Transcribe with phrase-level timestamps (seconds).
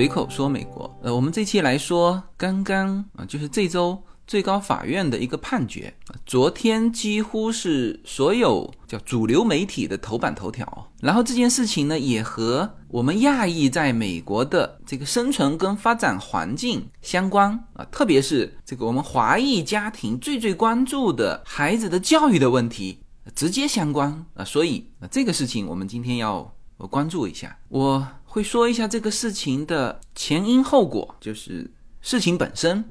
[0.00, 0.90] 随口说美国。
[1.02, 5.92] 呃，我们这期来说刚刚啊，就是这周最高法院的一个判决。
[6.24, 10.90] 昨天几乎是所有叫主流媒体的头版头条。
[11.02, 23.00] 然后这件事情呢，也和我们亚裔在美国的这个生存跟发展环境相关啊，特别是这个我们华裔家庭最最关注的孩子的教育的问题
[23.34, 24.42] 直接相关啊。
[24.42, 26.50] 所以啊，这个事情我们今天要
[26.88, 27.54] 关注一下。
[27.68, 28.08] 我。
[28.32, 31.68] 会说一下这个事情的前因后果，就是
[32.00, 32.84] 事情本身，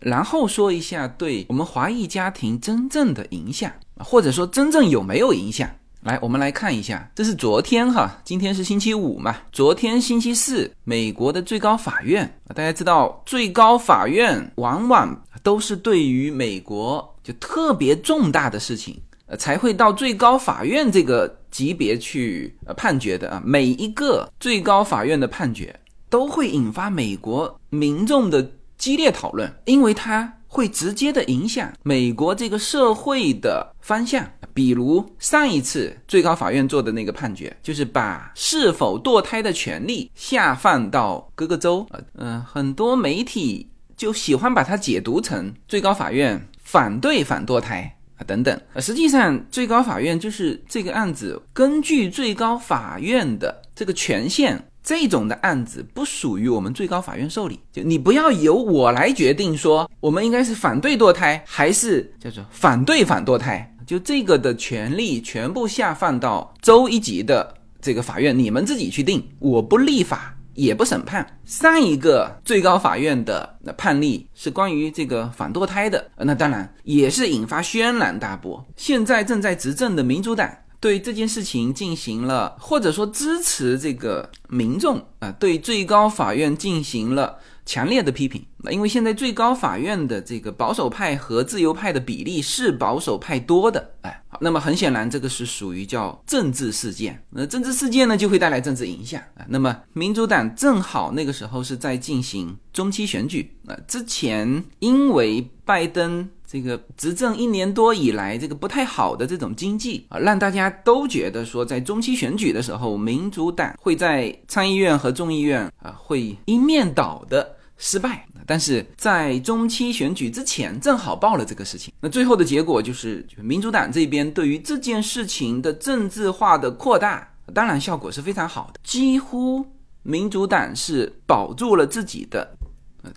[0.00, 5.68] 然后说一下对我们华裔家庭真正的影响，或者说真正有没有影响。
[6.02, 19.02] 来，我们来看一下，这是昨天哈，今天是星期五嘛，昨天星期四，美国的最高法院大家知道，最高法院往往都是对于美国就特别重大的事情。
[19.36, 23.42] 才会到最高法院这个级别去呃判决的啊。
[23.44, 25.74] 每一个最高法院的判决
[26.08, 34.24] 都会引发美国民众的激烈讨论，因为它会直接的影响美国这个社会的方向。
[34.52, 41.84] 比如上一次最高法院做的那个判决，就是把是否堕胎的权利下放到各个州。
[41.90, 47.96] 呃，嗯，很多媒体就喜欢把它解读成最高法院反对反堕胎。
[48.26, 57.58] 等等，呃，实际上最高法院就是这个案子，根据最高法院的这个权限，这种的案子不属于我们最高法院受理。
[57.72, 70.33] 就你不要由我来决定说，我们应该是反对堕胎，还是叫做反对反堕胎，就这个的权利全部下放到州一级的这个法院，你们自己去定，我不立法。
[70.54, 71.38] 也不审判。
[71.44, 78.64] 上一个最高法院的判例是关于这个反堕胎的，那当然也是引发轩然大波。
[78.76, 80.50] 现在正在执政的民主党
[80.80, 87.38] 对这件事情进行了，或者说支持这个民众啊，对最高法院进行了。
[87.66, 99.46] 强烈的批评，那因为现在最高法院的这个保守派和自由派的比例是保守派多的，哎，好，那么很显然这个是属于叫政治事件，那政治事件呢就会带来政治影响啊。
[99.48, 117.56] 那么民主党正好那个时候是在进行中期选举，那之前因为拜登这个执政一年多以来这个不太好的这种经济啊，让大家都觉得说在中期选举的时候，民主党会在参议院和众议院啊会一面倒的。
[117.76, 129.66] 失败，但是在中期选举之前正好报了这个事情，那最后的结果就是，民主党这边对于这件事情的政治化的扩大，当然效果是非常好的，几乎
[130.04, 132.56] 民主党是保住了自己的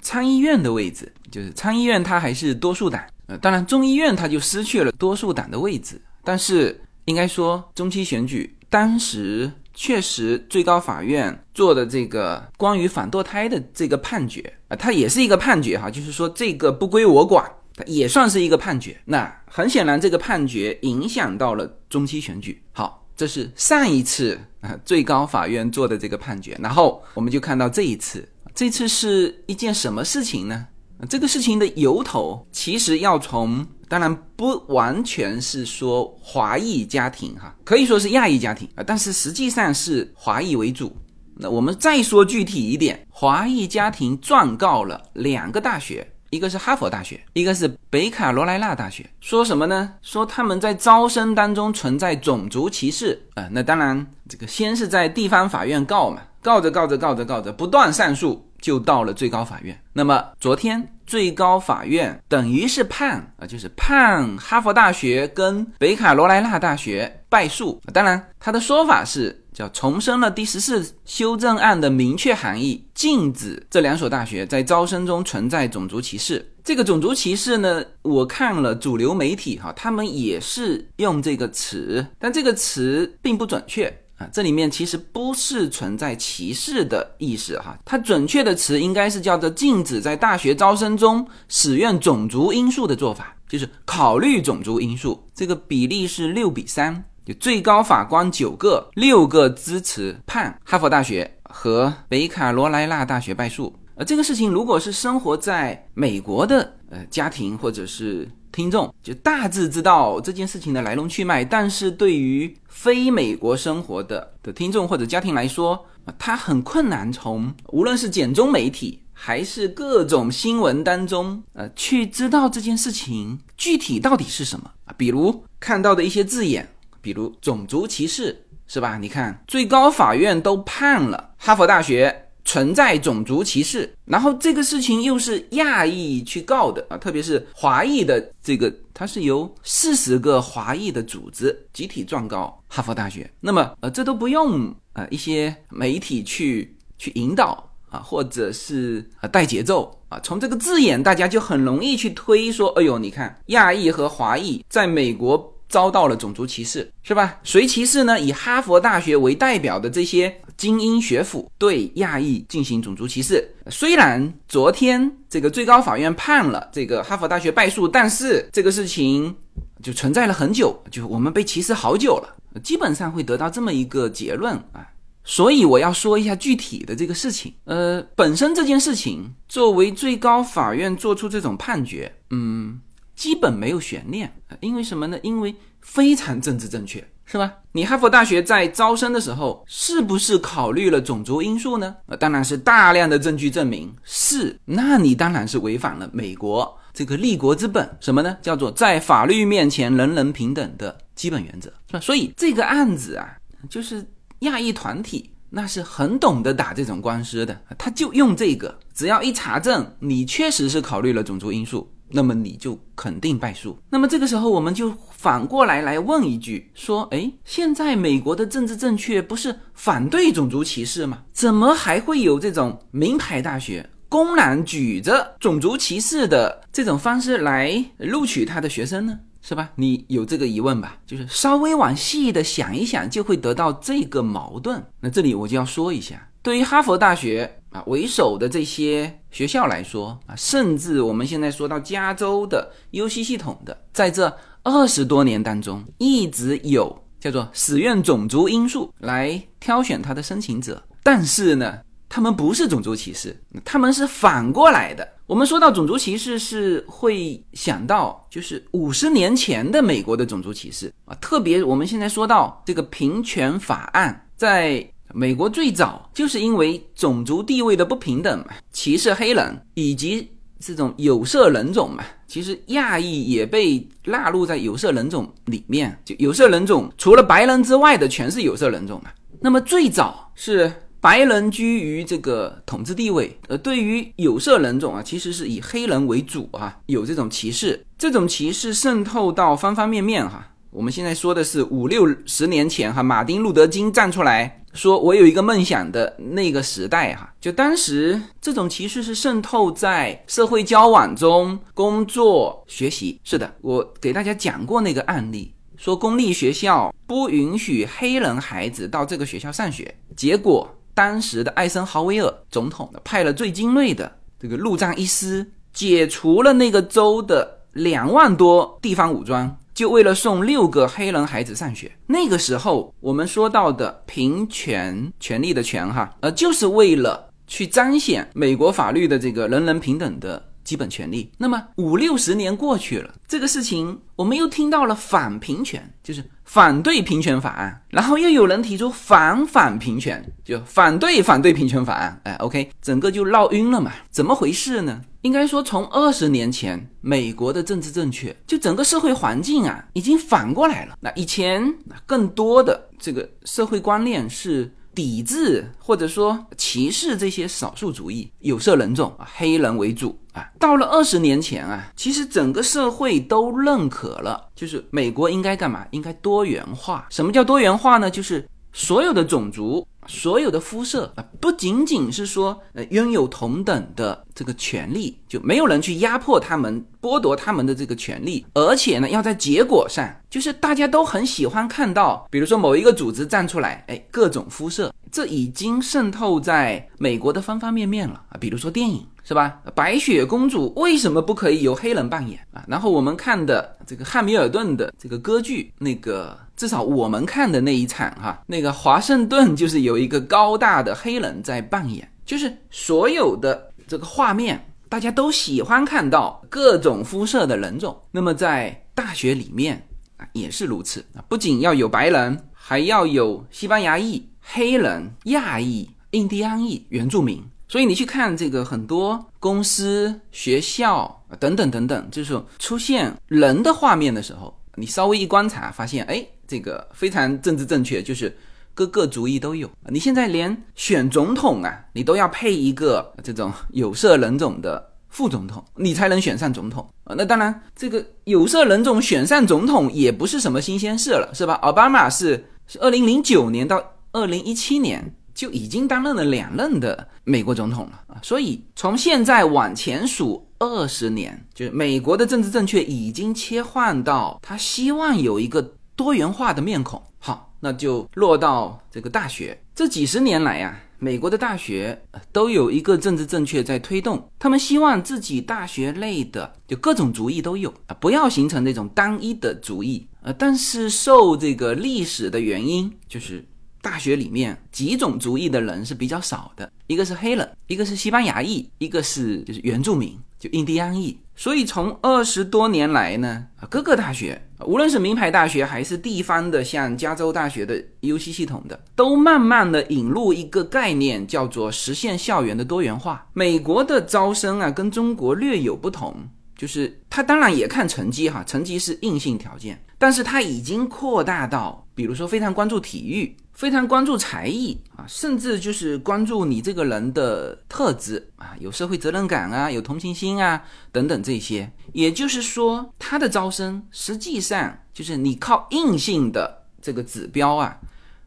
[0.02, 9.52] 参议院的位置，就是参议院它还是多数党，呃，当然众议院它就失去了多数党的位置，但是应该说中期选举当时。
[9.80, 19.00] 确实，最高法院做的这个关于反堕胎的这个判决啊，它也是一个判决哈，就是说这个不归我管，它也算是一个判决。
[19.06, 22.60] 那很显然，这个判决影响到了中期选举。
[22.72, 30.66] 好，这是上一次啊最高法院做的这个判决，然后我们就看到这一次，这次是一件什么事情呢？
[31.10, 33.66] 这个事情的由头其实要从。
[33.90, 40.94] 当然不完全是说华裔家庭哈，可以说是亚裔家庭啊，但是实际上是华裔为主。
[41.38, 49.94] 那我们再说具体一点，华裔家庭状告了两个大学，一个是哈佛大学，一个是北卡罗来纳大学，说什么呢？
[50.02, 53.48] 说他们在招生当中存在种族歧视啊。
[53.52, 58.47] 那当然，这个先是在地方法院告嘛，告着告着告着告着，不断上诉。
[58.62, 59.80] 就到了最高法院。
[59.94, 67.82] 那么昨天最高法院等于是判啊，就是判哈佛大学跟北卡罗来纳大学败诉。
[67.94, 76.54] 当然，他的说法是叫重申了第十四修正案的明确含义，禁止这两所大学在招生中存在种族歧视。
[76.64, 83.92] 这个种族歧视呢，我看了主流媒体哈，他们也是用这个词，但这个词并不准确。
[84.18, 95.24] 啊，这里面其实不是存在歧视的意思哈，它准确的词应该是叫做禁止在大学招生中使用种族因素的做法，就是考虑种族因素。
[95.36, 103.72] 这个比例是六比三，就最高法官九个，六个支持判哈佛大学和北卡罗来纳大学败诉。
[103.96, 108.28] 呃这个事情如果是生活在美国的呃家庭或者是。
[108.58, 115.86] 听众就大致知道这件事情的来龙去脉，但是对于非美国生活的的听众或者家庭来说，
[116.18, 124.96] 他很困难从无论是简中媒体还是各种新闻当中，呃，去知道这件事情具体到底是什么啊？
[124.98, 126.68] 比如看到的一些字眼，
[127.00, 128.98] 比如种族歧视，是吧？
[128.98, 132.27] 你看最高法院都判了哈佛大学。
[132.48, 143.30] 存在种族歧视，然后这个事情又是亚裔去告的啊，特别是华裔的这个，它是由四十个华裔的组织集体状告哈佛大学。
[143.42, 155.54] 那么呃，这都不用呃一些媒体去去引导啊，或者是呃带节奏啊，从这个字眼大家就很容易去推说，哎呦，你看亚裔和华裔在美国。
[155.70, 157.40] 遭到了种族歧视，是吧？
[157.44, 158.20] 谁歧视呢？
[158.20, 163.48] 以哈佛大学为代表的这些精英学府对亚裔进行种族歧视。
[163.70, 169.36] 虽然昨天这个最高法院判了这个哈佛大学败诉，但是这个事情
[169.84, 174.88] 就存在了很久，就我们被歧视好久了，基本上会得到这么一个结论啊。
[175.26, 177.54] 所以我要说一下具体的这个事情。
[177.66, 182.80] 呃，本身这件事情作为最高法院做出这种判决，嗯。
[183.18, 184.32] 基本没有悬念，
[184.62, 185.18] 因为什么呢？
[185.24, 187.52] 因为非常政治正确，是吧？
[187.72, 191.96] 你哈佛大学在招生的时候是不是考虑了种族因素呢？
[192.20, 198.38] 当然是大量的证据证明是，那你当然是违反了美国这个立国之本，什么呢？
[198.42, 202.00] 叫做在法律面前人人平等的基本原则，是吧？
[202.00, 203.36] 所以这个案子啊，
[203.68, 204.06] 就是
[204.42, 211.92] 亚裔团体那是很懂得打这种官司的，他就用这个，只要一查证你确实是考虑了种族因素。
[212.10, 213.78] 那么你就肯定败诉。
[213.90, 221.24] 那么这个时候，我们就反过来来问一句：说，哎，现在美国的政治正确不是反对种族歧视吗？
[221.34, 229.20] 怎么还会有这种名牌大学公然举着种族歧视的这种方式来录取他的学生呢？
[229.42, 229.70] 是吧？
[229.76, 230.98] 你有这个疑问吧？
[231.06, 234.82] 就是稍微往细的想一想，就会得到这个矛盾。
[235.00, 237.57] 那这里我就要说一下，对于哈佛大学。
[237.70, 255.08] 啊为首的这些学校来说啊，甚至我们现在说到加州的 U C 系统的，在这二十多年当中，一直有叫做使用种族因素来挑选他的申请者，但是呢，他们不是种族歧视，他们是反过来的。
[255.26, 264.90] 我们说到种族歧视，是会想到就是五十年前的美国的种族歧视啊，特别我们现在说到这个平权法案在。
[265.14, 272.04] 美国最早就是因为种族地位的不平等嘛，歧视黑人以及这种有色人种嘛。
[272.28, 279.10] 其实亚裔也被纳入在有色人种里面，就有色人种除了白人之外的全是有色人种嘛。
[279.40, 290.52] 那么最早是白人居于这个统治地位，呃，对于有色人种啊，其实是以黑人为主啊，有这种歧视，这种歧视渗透到方方面面哈。
[290.70, 303.20] 我们现在说的是五六十年前哈，马丁路德金站出来说：“我有一个梦想”的那个时代哈，就当时这种歧视是渗透在社会交往中、工作、学习。
[303.24, 319.58] 是的，我给大家讲过那个案例，说公立学校不允许黑人孩子到这个学校上学，结果当时的艾森豪威尔总统派了最精锐的这个陆战一师，解除了那个州的两万多地方武装。
[319.78, 331.32] 就为了送六个黑人孩子上学，那个时候我们说到的平权权利的权哈，呃，就是为了去彰显美国法律的这个人人平等的基本权利。
[331.38, 336.24] 那么五六十年过去了，这个事情我们又听到了反平权，就是。
[336.48, 343.92] 反对平权法案，然后又有人提出反反平权，就反对反对平权法案，哎，OK，整个就闹晕了嘛？
[344.10, 345.02] 怎么回事呢？
[345.22, 350.96] 应该说，从二十年前美国的政治正确，就整个社会环境啊，已经反过来了。
[351.02, 351.62] 那以前
[352.06, 354.74] 更多的这个社会观念是。
[354.98, 360.50] 抵制或者说歧视这些少数主义、有色人种，黑人为主啊。
[360.58, 365.86] 到了二十年前啊，其实整个社会都认可了，就是美国应该干嘛？
[365.92, 367.06] 应该多元化。
[367.12, 368.10] 什么叫多元化呢？
[368.10, 369.88] 就是所有的种族。
[370.08, 389.06] 所有的肤色啊，不仅仅是说呃拥有同等的这个权利，就没有人去压迫他们、剥夺他们的这个权利，而且呢，要在结果上，就是大家都很喜欢看到，比如说某一个组织站出来，哎，各种肤色，这已经渗透在美国的方方面面了啊，比如说电影。
[389.28, 389.60] 是吧？
[389.76, 392.64] 白雪公主为什么不可以由黑人扮演啊？
[392.66, 408.02] 然后我们看的这个汉密尔顿的这个歌剧，那个至少我们看的那一场哈，那个华盛顿就是有一个高大的黑人在扮演，就是所有的这个画面，大家都喜欢看到各种肤色的人种。
[408.12, 409.86] 那么在大学里面
[410.16, 417.44] 啊也是如此啊，不仅要有白人，还要有西班牙裔、黑人、亚裔、印第安裔、原住民。
[417.68, 428.36] 所以你去看这个很多公司、学校等等等等，就是出现人的画面的时候，你稍微一观察，发现，哎，这个非常政治正确，就是
[428.74, 429.70] 各个族裔都有。
[429.90, 437.14] 你现在连选总统啊，你都要配一个这种有色人种的副总统，你才能选上总统啊。
[437.18, 441.56] 那当然，这个有色人种选上总统也不是什么新鲜事了，是吧？
[441.56, 448.20] 奥巴马是是二零零九年到二零一七年就已经担任了两任的美国总统了啊。
[448.24, 450.44] 所以从现在往前数。
[450.60, 455.62] 二十年，就是美国的政治正确已经切换到他希望有一个
[455.96, 457.00] 多元化的面孔。
[457.20, 459.62] 好，那就落到这个大学。
[459.76, 470.08] 这几十年来呀，美国的大学都有一个政治正确在推动，他们希望自己大学内的就各种主意都有啊，不要形成那种单一的族裔。
[470.24, 473.46] 呃，但是受这个历史的原因，就是
[473.82, 480.18] 大学里面几种族裔的人是比较少的，一个是黑人，一个是西班牙裔，一个是就是原住民。
[480.40, 493.26] 就印第安裔，所以从二十多年来呢，啊，各个大学，无论是名牌大学还是地方的，像加州大学的 U C 系统的，都慢慢的引入一个概念，叫做实现校园的多元化。
[493.34, 496.16] 美国的招生啊，跟中国略有不同，
[496.58, 503.38] 就是他当然也看成绩哈，成绩是硬性条件，但是他已经扩大到，比如说非常关注体育。
[503.54, 511.68] 非常关注才艺啊，甚至就是关注你这个人的特质啊，有社会责任感啊，有同情心啊，等等这些。
[511.92, 517.80] 也就是说，他的招生实际上就是你靠硬性的这个指标啊，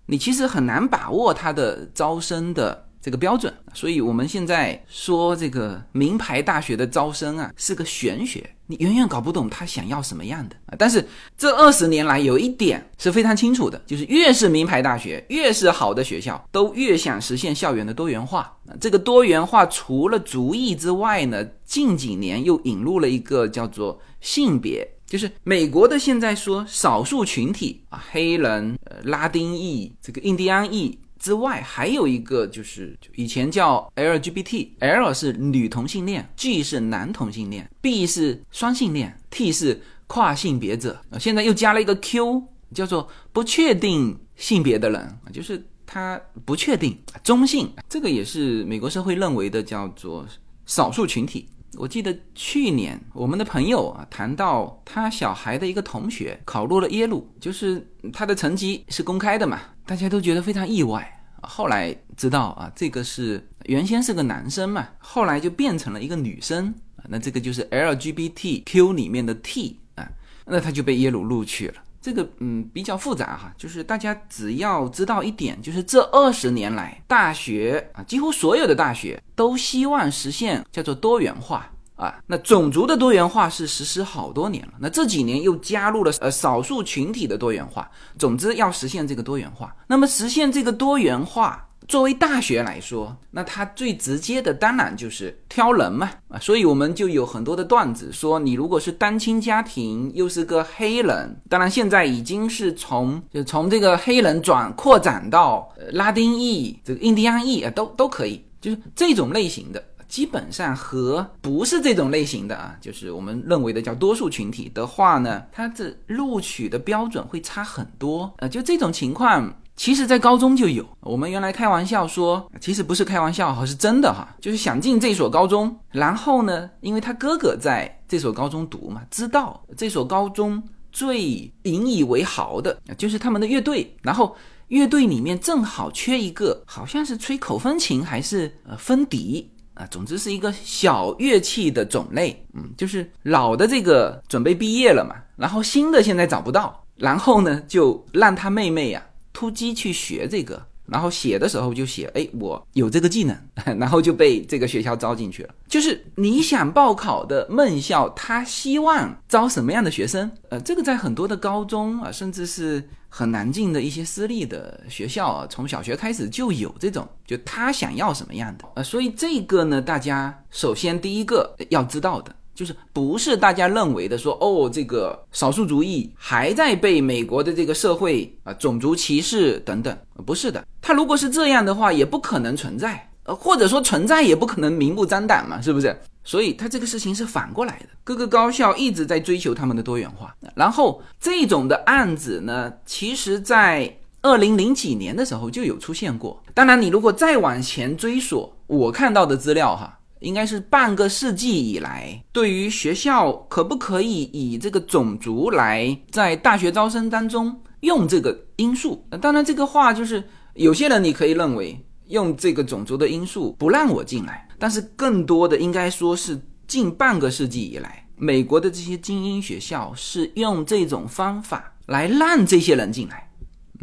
[0.06, 2.88] 你其实很难把握他的招生的。
[3.02, 10.74] 这个标准，所以我们现在说这个名牌大学的招生啊，是个玄学，你远远搞不懂他想要什么样的啊。
[10.78, 18.54] 但是这二十年来有一点是非常清楚的，就是越是名牌大学，越是好的学校，都越想实现校园的多元化。
[18.78, 30.98] 这个多元化除了族裔之外呢，近几年又引入了一个叫做性别，就是美国的现在说少数群体啊，黑人、呃拉丁裔、这个印第安裔。
[31.20, 40.98] 之外，还有一个就是以前叫 LGBT，L 是女同性恋，G 是男同性恋，B 是双性恋，T 是跨性别者。
[41.20, 42.42] 现在又加了一个 Q，
[42.74, 47.70] 叫做不确定性别的人，就是他不确定中性。
[47.86, 50.26] 这个也是美国社会认为的叫做
[50.64, 51.46] 少数群体。
[51.76, 59.60] 我记得去年我们的朋友啊谈到他小孩的一个同学考入了耶鲁，就是他的成绩是公开的嘛。
[59.90, 70.08] 大家都觉得非常意外，后来知道啊，这个是原先是个男生嘛，后来就变成了一个女生啊，那这个就是 LGBTQ 里面的 T 啊，
[70.46, 71.74] 那他就被耶鲁录取了。
[72.00, 81.68] 这个嗯比较复杂哈，就是大家只要知道一点，就是这二十年来，大学啊，几乎所有的大学都希望实现叫做多元化。
[82.00, 87.90] 啊，那种族的多元化是实施好多年了，那这几年又加入了呃少数群体的多元化。
[88.18, 109.84] 总之要实现这个多元化，那么实现这个多元化，作为大学来说，那它最直接的当然就是挑人嘛啊，所以我们就有很多的段子说，你如果是单亲家庭，又是个黑人，当然现在已经是从就从这个黑人转扩展到拉丁裔、这个印第安裔啊，都都可以，就是这种类型的。
[110.10, 118.30] 基本上和不是这种类型的啊，就是我们认为的叫多数群体的话呢，它的录取的标准会差很多。
[118.38, 120.84] 呃，就这种情况，其实在高中就有。
[120.98, 134.36] 我们原来开玩笑说，其实不是开玩笑哈，是真的哈，就是想进这所高中，然后呢，因为他哥哥在这所高中读嘛，知道这所高中最引以为豪的就是他们的乐队，然后
[134.66, 139.48] 乐队里面正好缺一个，好像是吹口风琴还是呃风笛。
[139.80, 150.62] 啊，总之是一个小乐器的种类，嗯，就是老的这个准备毕业了嘛，然后新的现在找不到，然后呢就让他妹妹呀突击去学这个。
[150.86, 153.38] 然后写的时候就写，哎，我有这个技能，
[153.78, 155.54] 然后就被这个学校招进去了。
[155.68, 160.28] 就是你想报考的梦校，他希望招什么样的学生？
[160.48, 168.64] 呃，这个在很多的高中啊，甚至是很难进的一些私立的学校啊，从小学开始就有这种，就他想要什么样的？
[168.76, 172.34] 呃，所以这个呢，大家首先第一个要知道的。
[172.52, 180.62] 就是不是大家认为的说哦，这个少数族裔还在被美国的这个社会啊种族歧视等等，不是的。
[180.82, 185.98] 他如果是这样的话，也不可能存在，呃，或者说存在也不可能明目张胆嘛，是不是？
[186.24, 187.86] 所以他这个事情是反过来的。
[188.04, 196.42] 各个高校一直在追求他们的多元化，然后这种的案子呢，其实在二零零几年的时候就有出现过。
[196.54, 199.98] 当然，你如果再往前追索，我看到的资料哈。
[200.20, 209.02] 应该是半个世纪以来，对于学校可不可以以这个种族来在大学招生当中用这个因素？
[209.18, 210.22] 当然，这个话就是
[210.52, 216.38] 有些人你可以认为用这个种族的因素不让我进来，但是更多的应该说是
[216.68, 223.30] 近半个世纪以来，美国的这些精英学校是用这种方法来让这些人进来。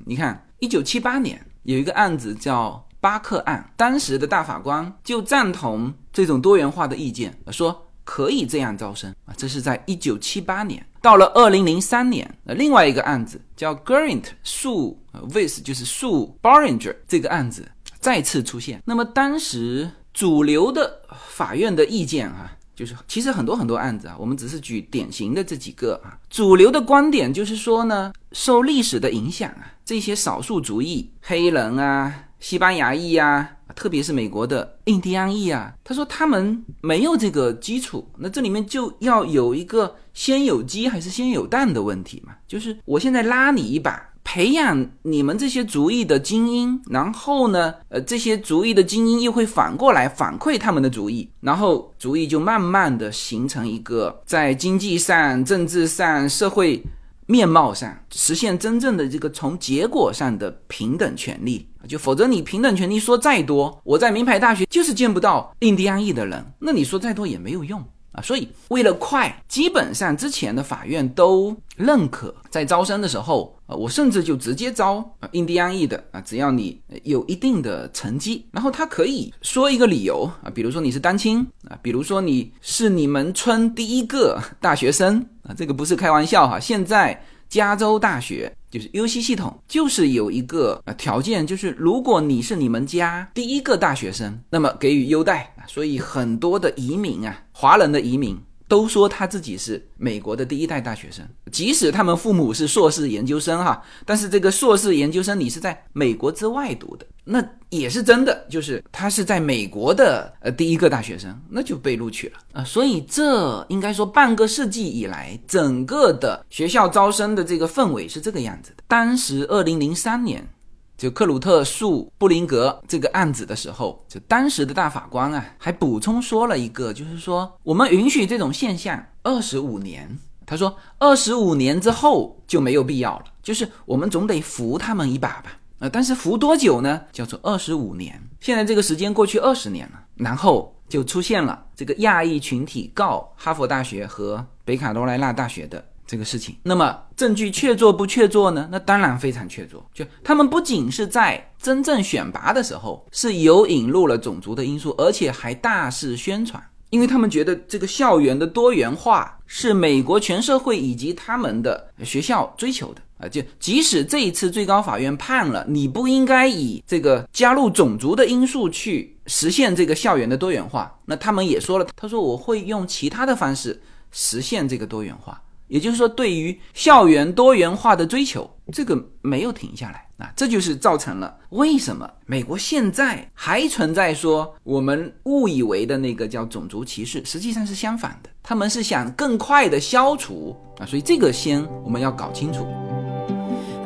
[0.05, 7.83] 你看，一九七八年有一个案子叫巴克案，当时的大法官就赞同这种多元化的意见，说。
[8.09, 9.35] 可以这样招生啊！
[9.35, 14.97] 这是在一九七八年，到了二零零三年，呃，另外一个案子叫 Grant 树
[15.29, 17.69] Vis，就是树 Boringer 这个案子
[17.99, 18.81] 再次出现。
[18.85, 26.17] 那么当时主流的法院的意见啊，就是其实很多很多案子啊，我们只是举典型的这几个啊。
[26.29, 32.23] 主流的观点就是说呢，受历史的影响啊，这些少数族裔黑人啊。
[32.39, 42.35] 西班牙裔啊，特别是美国的印第安裔啊，他说他们没有这个基础，那这里面就要有一个先有鸡还是先有蛋的问题嘛？
[42.47, 56.83] 就是我现在拉你一把，培养你们这些族裔的精英，然后呢，呃，这些族裔的精英又会反过来反馈他们的族裔，然后族裔就慢慢的形成一个在经济上、政治上、社会。
[57.29, 67.83] 面貌上实现真正的这个从结果上的平等权利，就否则你平等权利说再多，我在名牌大学就是见不到印第安裔的人，那你说再多也没有用。
[68.17, 87.23] 啊，所以为了快，基本上之前的法院都认可，在招生的时候，啊，我甚至就直接招啊印第安裔的啊，只要你有一定的成绩，然后他可以说一个理由啊，比如说你是单亲啊，比如说你是你们村第一个大学生啊，这个不是开玩笑哈，现在。
[87.49, 95.55] 加州大学就是 U C 系统，就是有一个呃条件，就是如果你是你们家第一个大学生，那么给予优待。
[95.65, 107.05] 所以很多的移民啊，华人的移民都说他自己是美国的第一代大学生，即使他们父母是硕士研究生哈，但是这个硕士研究生你是在美国之外读的。
[107.23, 112.63] 那也是真的，就是他是在美国的呃第一个大学生，那就被录取了啊。
[112.63, 118.83] 所以这应该说半个世纪以来，整个的学校招生的这个氛围是这个样子的。
[118.87, 120.47] 当时二零零三年，
[120.97, 130.17] 就克鲁特诉布林格这个案子的时候，就当时的大法官啊，还补充说了一个，就是说我们允许这种现象二十五年。
[130.43, 135.59] 他说二十五年之后就没有必要了，就是我们总得扶他们一把吧。
[135.79, 137.01] 呃，但是扶多久呢？
[137.11, 138.19] 叫做二十五年。
[138.39, 146.55] 现在这个时间过去二十年了，然后就出现了这个亚裔群体告哈佛大学和北卡罗来纳大学的这个事情。
[146.63, 148.67] 那么证据确凿不确凿呢？
[148.71, 149.73] 那当然非常确凿。
[149.93, 163.01] 就他们不仅是在真正选拔的时候是有引入了种族的因素，而且还大肆宣传，因为他们觉得这个校园的多元化是美国全社会以及他们的学校追求的。
[163.17, 192.65] 啊，就即使这一次最高法院判了，你不应该以这个加入种族的因素去实现这个校园的多元化，那他们也说了，他说我会用其他的方式实现这个多元化，也就是说，对于校园多元化的追求，这个没有停下来啊，这就是造成了为什么美国现在还存在说我们误以为的那个叫种族歧视，实际上是相反的，他们是想更快的消除啊，所以这个先我们要搞清楚。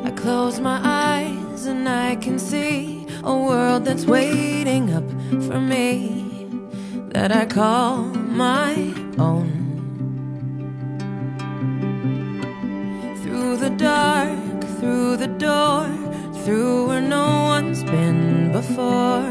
[0.03, 5.03] I close my eyes and I can see a world that's waiting up
[5.41, 6.25] for me
[7.13, 8.75] that I call my
[9.17, 9.70] own.
[13.51, 15.85] Through the dark, through the door,
[16.45, 19.25] through where no one's been before,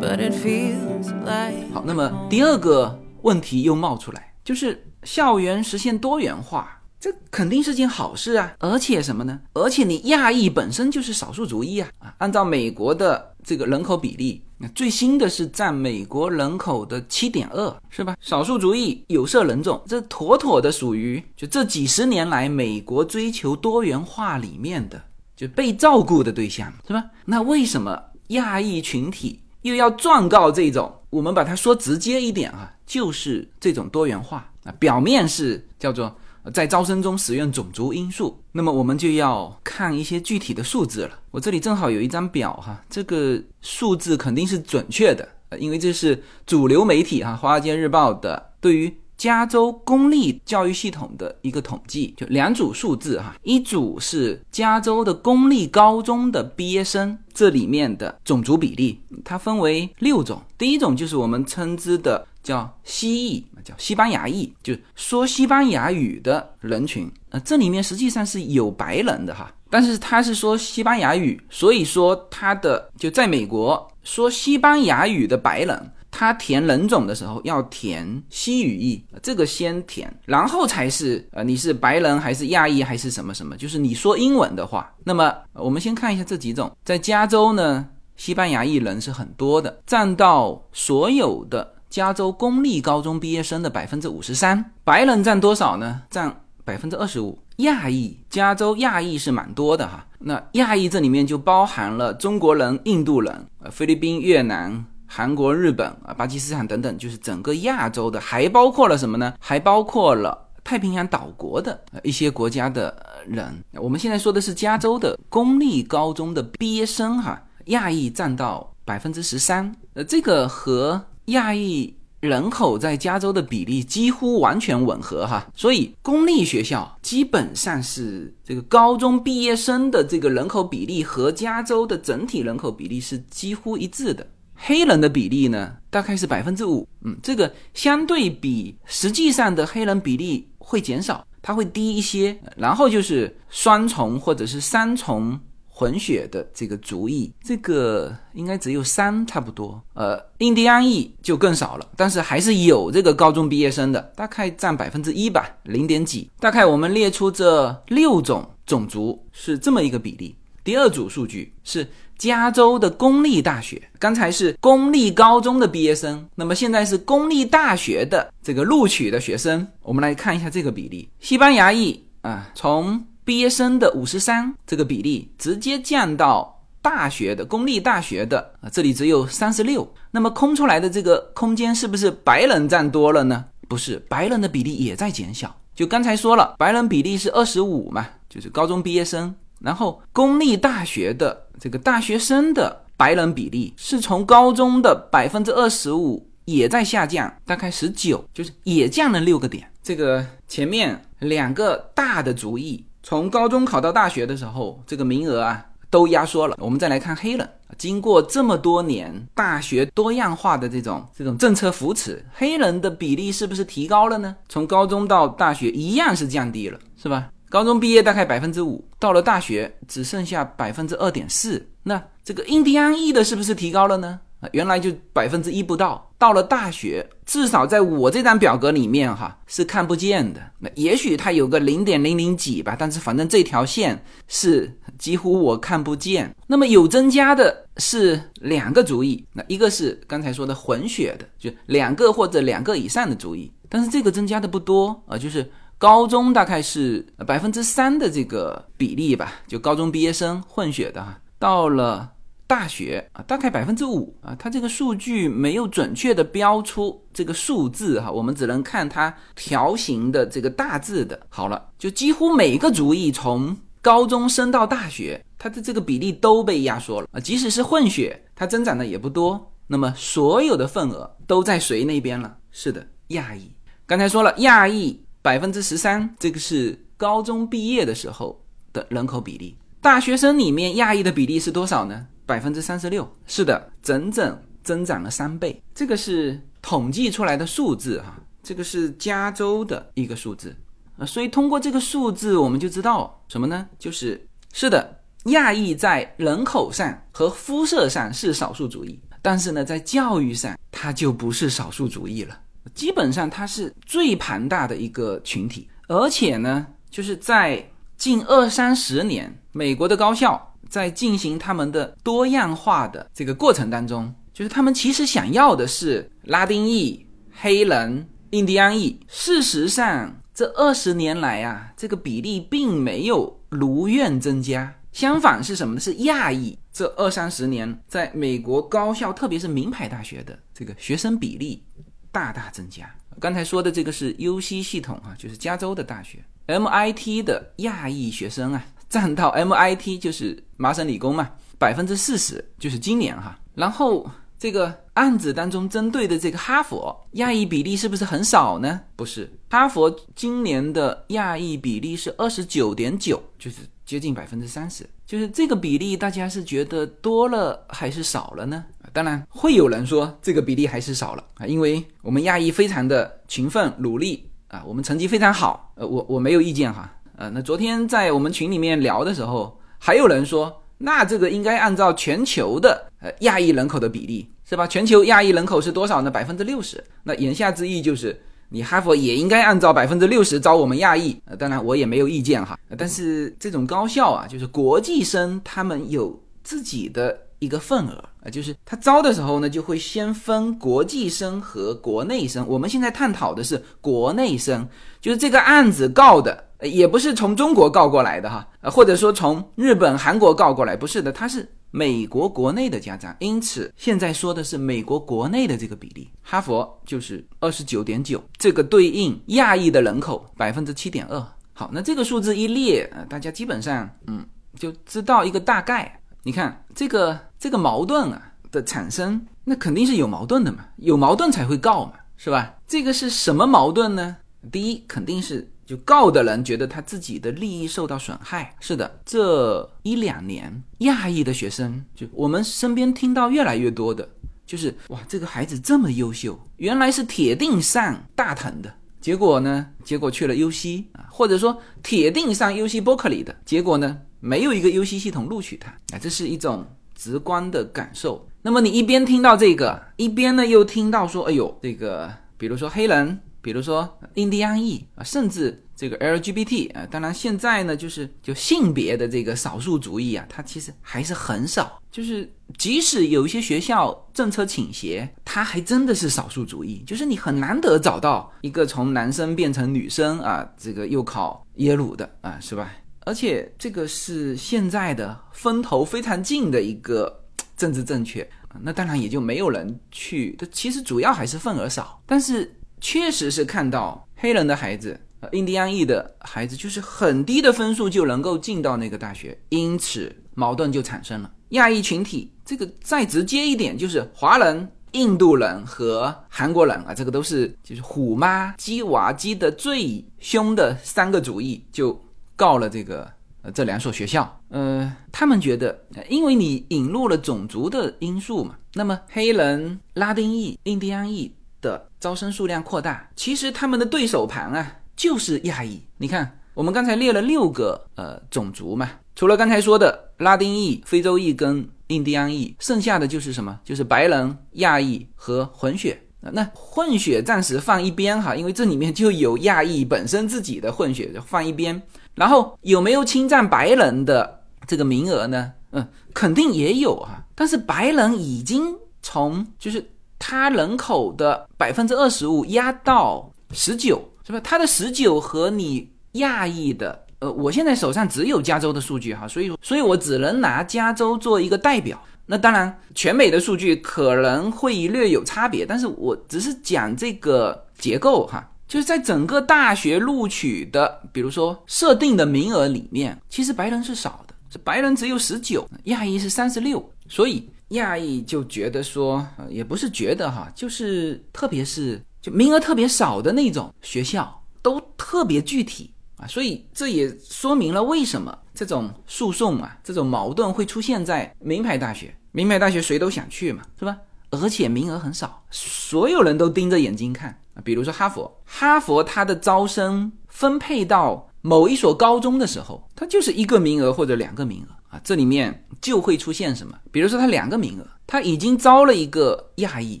[0.00, 1.72] but it feels like.
[1.72, 6.75] 好，那么第二个问题又冒出来，就是校园实现多元化。
[7.06, 8.56] 这肯定是件好事啊！
[8.58, 9.40] 而且什么呢？
[9.52, 11.88] 而且你亚裔本身就是少数族裔啊！
[12.00, 18.16] 啊，按照美国的这个人口比例，那最新的是占美国人口的七点二，是吧？
[18.20, 25.00] 少数族裔有色人种，这妥妥的属于就这几十年来美国追求多元化里面的
[25.36, 27.04] 就被照顾的对象，是吧？
[27.24, 30.92] 那为什么亚裔群体又要状告这种？
[31.10, 36.12] 我们把它说直接一点啊，就是这种多元化啊，表面是叫做。
[36.52, 41.18] 在招生中使用种族因素，那么我们就要看一些具体的数字了。
[41.30, 45.28] 我这里正好有一张表哈，这个数字肯定是准确的，
[45.58, 62.26] 因为这是主流媒体哈《华尔街日报》的对于加州公立教育系统的一个统计，就两组数字哈，一组是加州的公立高中的毕业生这里面的种族比例，它分为六种，第一种就是我们称之的。
[62.46, 67.10] 叫西裔，叫西班牙裔，就说西班牙语的人群。
[67.30, 96.02] 呃，这里面实际上是有白人的哈，但是他是说西班牙语，所以说他的就在美国说西班牙语的白人，他填人种的时候要填西语裔，这个先填，然后才是呃你是白人还是亚裔还是什么什么，就是你说英文的话，那么我们先看一下这几种，在加州呢，西班牙裔人是很多的，占到所有的加州公立高中毕业生的百分之五十三，白人占多少呢？
[96.10, 97.38] 占百分之二十五。
[97.56, 100.06] 亚裔，加州亚裔是蛮多的哈。
[100.18, 109.32] 那亚裔这里面就包含了中国人、印度人、呃菲律宾、越南、韩国、日本啊、巴基斯坦等等，就是整个亚洲的，还包括了什么呢？
[109.40, 112.94] 还包括了太平洋岛国的一些国家的
[113.26, 113.64] 人。
[113.72, 119.74] 我们现在说的是加州的公立高中的毕业生哈，亚裔占到百分之十三。
[119.94, 121.94] 呃，这个和亚裔。
[122.20, 134.26] 人口在加州的比例几乎完全吻合哈，所以公立学校基本上是这个高中毕业生的这个人口比例和加州的整体人口比例是几乎一致的。
[134.54, 142.36] 黑人的比例呢，大概是百分之五，嗯，这个相对比实际上的黑人比例会减少，它会低一些。
[142.56, 145.38] 然后就是双重或者是三重。
[145.78, 149.78] 混血的这个族裔，这个应该只有三差不多。
[149.92, 156.30] 呃，印第安裔就更少了，但是还是有这个高中毕业生的，大概占百分之一吧，零点几。
[156.40, 160.34] 大概我们列出这六种种族是这么一个比例。
[160.64, 161.86] 第二组数据是
[162.16, 169.68] 加州的公立大学，刚才是公立高中的毕业生，那么现在是公立大学的这个录取的学生。
[169.82, 173.06] 我们来看一下这个比例，西班牙裔啊，从。
[173.26, 179.92] 毕业生的五十三这个比例直接降到大学的公立大学的啊，这里只有三十六。
[180.12, 183.44] 那么空出来的这个空间是不是白人占多了呢？
[183.66, 185.52] 不是，白人的比例也在减小。
[185.74, 189.34] 就刚才说了，白人比例是二十五嘛，就是高中毕业生。
[189.58, 199.68] 然后公立大学的这个大学生的白人比例是从高中的百分之二十五也在下降，大概十九，就是也降了六个点。
[199.82, 202.84] 这个前面两个大的主意。
[203.08, 206.56] 从高中考到大学的时候，这个名额啊都压缩了。
[206.58, 214.34] 我们再来看黑人，经过这么多年大学多样化的这种这种政策扶持，黑人的比例是不是提高了呢？
[214.48, 217.28] 从高中到大学一样是降低了，是吧？
[217.48, 221.64] 高中毕业大概百分之五，到了大学只剩下百分之二点四。
[221.84, 224.18] 那这个印第安裔的是不是提高了呢？
[224.40, 226.02] 啊，原来就百分之一不到。
[226.18, 230.40] 到了大学，至少在我这张表格里面哈是看不见的。
[230.58, 236.34] 那也许它有个零点零零几吧，但是反正这条线是几乎我看不见。
[236.46, 252.12] 那么有增加的是两个族裔，那一个是刚才说的混血的，就两个或者两个以上的族裔，但是这个增加的不多啊，就是高中大概是百分之三的这个比例吧，就高中毕业生混血的哈，到了。
[252.46, 261.18] 大学啊，大概百分之五啊，它这个数据没有准确的标出这个数字哈，我们只能看它条形的这个大致的。
[261.28, 269.52] 好了，就几乎每个族裔从高中升到大学，它的这个比例都被压缩了啊，即使是混血，它增长的也不多。
[269.66, 272.36] 那么所有的份额都在谁那边了？
[272.52, 273.50] 是的，亚裔。
[273.84, 279.56] 刚才说了，亚裔百分之十三，这个是高中毕业的时候的人口比例。
[279.80, 282.06] 大学生里面亚裔的比例是多少呢？
[282.26, 285.62] 百分之三十六，是的，整整增长了三倍。
[285.72, 290.54] 这个是统计出来的数字哈，这个是加州的一个数字
[290.98, 291.06] 啊。
[291.06, 293.68] 所以通过这个数字，我们就知道什么呢？
[293.78, 302.36] 就是是的，亚裔在人口上和肤色上是少数主义，但是呢，在教育上它就不是少数主义了。
[302.74, 307.64] 基本上它是最庞大的一个群体，而且呢，就是在
[307.96, 310.52] 近二三十年，美国的高校。
[310.68, 319.00] 在进行他们的多样化的这个过程当中，就是他们其实想要的是拉丁裔、黑人、印第安裔。
[319.08, 325.80] 事实上，这二十年来啊，这个比例并没有如愿增加，相反是什么呢？
[325.80, 326.58] 是亚裔。
[326.72, 331.64] 这二三十年，在美国高校，特别是名牌大学的这个学生比例
[332.12, 332.94] 大大增加。
[333.18, 338.62] 刚才说的这个是 U C 系统啊，就是加州的大学，M I T 的亚裔学生啊。
[338.88, 343.38] 占到 MIT 就是麻省理工嘛，百分之四十就是今年哈。
[343.54, 348.80] 然后这个案子当中针对的这个哈佛亚裔比例是不是很少呢？
[348.94, 354.88] 不是，哈佛今年的亚裔比例是二十九点九，就是接近百分之三十。
[355.06, 358.64] 就是这个比例，大家是觉得多了还是少了呢？
[358.92, 366.92] 当然会有人说这个比例还是少了啊，因为我们亚裔非常的勤奋努力啊，我们成绩非常好，呃，我我没有意见哈。
[367.18, 374.66] 呃，那昨天在我们群里面聊的时候，还有人说，那这个应该按照全球的呃亚裔人口的比例，是吧？
[374.66, 376.10] 全球亚裔人口是多少呢？
[376.10, 376.82] 百分之六十。
[377.02, 381.18] 那言下之意就是，你哈佛也应该按照百分之六十招我们亚裔。
[381.24, 382.58] 呃，当然我也没有意见哈。
[382.76, 387.18] 但是这种高校啊，就是国际生，他们有自己的。
[387.38, 392.48] 一个份额啊，就是他招的时候呢，就会先分国际生和国内生。
[392.48, 394.66] 我们现在探讨的是国内生，
[395.02, 403.14] 就是这个案子告的也不是从中国告过来的哈，呃，或者说从日本、韩国告过来，不是的，他是美国国内的家长。
[403.20, 411.22] 因此，现在说的是美国国内的这个比例，哈佛就是二十九点九，这个对应亚裔的人口百分之七点二。
[411.52, 414.24] 好，那这个数字一列，呃，大家基本上嗯
[414.58, 416.00] 就知道一个大概。
[416.22, 422.54] 你看这个这个矛盾啊的产生，那肯定是有矛盾的嘛，有矛盾才会告嘛，是吧？
[422.66, 424.16] 这个是什么矛盾呢？
[424.50, 428.54] 第一，肯定是就告的人觉得他自己的利益受到损害。
[428.60, 434.08] 是的，这一两年亚裔的学生，就我们身边听到越来越多的，
[434.46, 443.98] 就是哇，这个孩子这么优秀，原来是铁定上大藤的，结果呢，结果去了 U C 啊，或者说铁定上 U C 伯克利的，结果呢？
[444.18, 448.26] 没有一个 U C 系统录取他啊，这是一种直观的感受。
[448.42, 461.80] 那么你一边听到这个，一边呢又听到说，哎呦，这个比如说黑人，比如说印第安裔啊，甚至这个 L G B T 啊，当然现在呢就是就性别的这个少数族裔啊，它其实还是很少。
[461.92, 462.28] 就是
[462.58, 466.82] 即使有一些学校政策倾斜，它还真的是少数族裔。
[466.84, 472.68] 就是你很难得找到一个从男生变成女生啊，这个又考耶鲁的啊，是吧？
[473.04, 477.22] 而且这个是现在的风头非常劲的一个
[477.56, 478.28] 政治正确，
[478.60, 480.34] 那当然也就没有人去。
[480.36, 491.30] 它其实主要还是份额少，但是确实是看到黑人的孩子、呃印第安裔的孩子，就是很低的分数就能够进到那个大学，因此矛盾就产生了。
[491.50, 502.02] 亚裔群体这个再直接一点，就是华人、印度人和韩国人啊，这个都是就是虎妈鸡娃鸡的最凶的三个主义就。
[502.38, 503.10] 告了这个
[503.40, 505.74] 呃这两所学校，呃，他们觉得，
[506.06, 511.34] 因为你引入了种族的因素嘛，那么黑人、拉丁裔、印第安裔
[511.66, 515.82] 的招生数量扩大，其实他们的对手盘啊就是亚裔。
[515.98, 523.58] 你看，我们刚才列了六个呃种族嘛，除了刚才说的拉丁裔、非洲裔跟印第安裔，剩下的就是什么？
[523.64, 526.00] 就是白人、亚裔和混血。
[526.32, 531.80] 那混血暂时放一边哈，因为这里面就有亚裔本身自己的混血，就放一边。
[532.14, 535.52] 然后有没有侵占白人的这个名额呢？
[535.72, 537.24] 嗯，肯定也有啊。
[537.34, 539.84] 但是白人已经从就是
[540.18, 544.40] 他人口的百分之二十五压到十九，是吧？
[544.40, 552.00] 他的十九和你亚裔的，呃，我现在手上只有加州的数据哈，所以所以我只能拿加州做一个代表。
[552.26, 558.50] 那当然，全美的数据可能会略有差别，但是我只是讲这个结构哈。
[558.66, 583.96] 就是在整个大学录取的，比如说设定的名额里面，其实白人是少的，是白人只有十九，亚裔是三十六，所以亚裔就觉得说，也不是觉得哈，就是特别是就名额特别少的那种学校都特别具体啊，所以这也说明了为什么这种诉讼啊，这种矛盾会出现在名牌大学，名牌大学谁都想去嘛，是吧？
[584.30, 587.40] 而且名额很少，所有人都盯着眼睛看。
[587.64, 594.68] 比如说哈佛，哈佛它的招生分配到某一所高中的时候，它就是一个名额或者两个名额
[595.02, 596.76] 这里面就会出现什么？
[596.90, 600.00] 比如说他两个名额，他已经招了一个亚裔，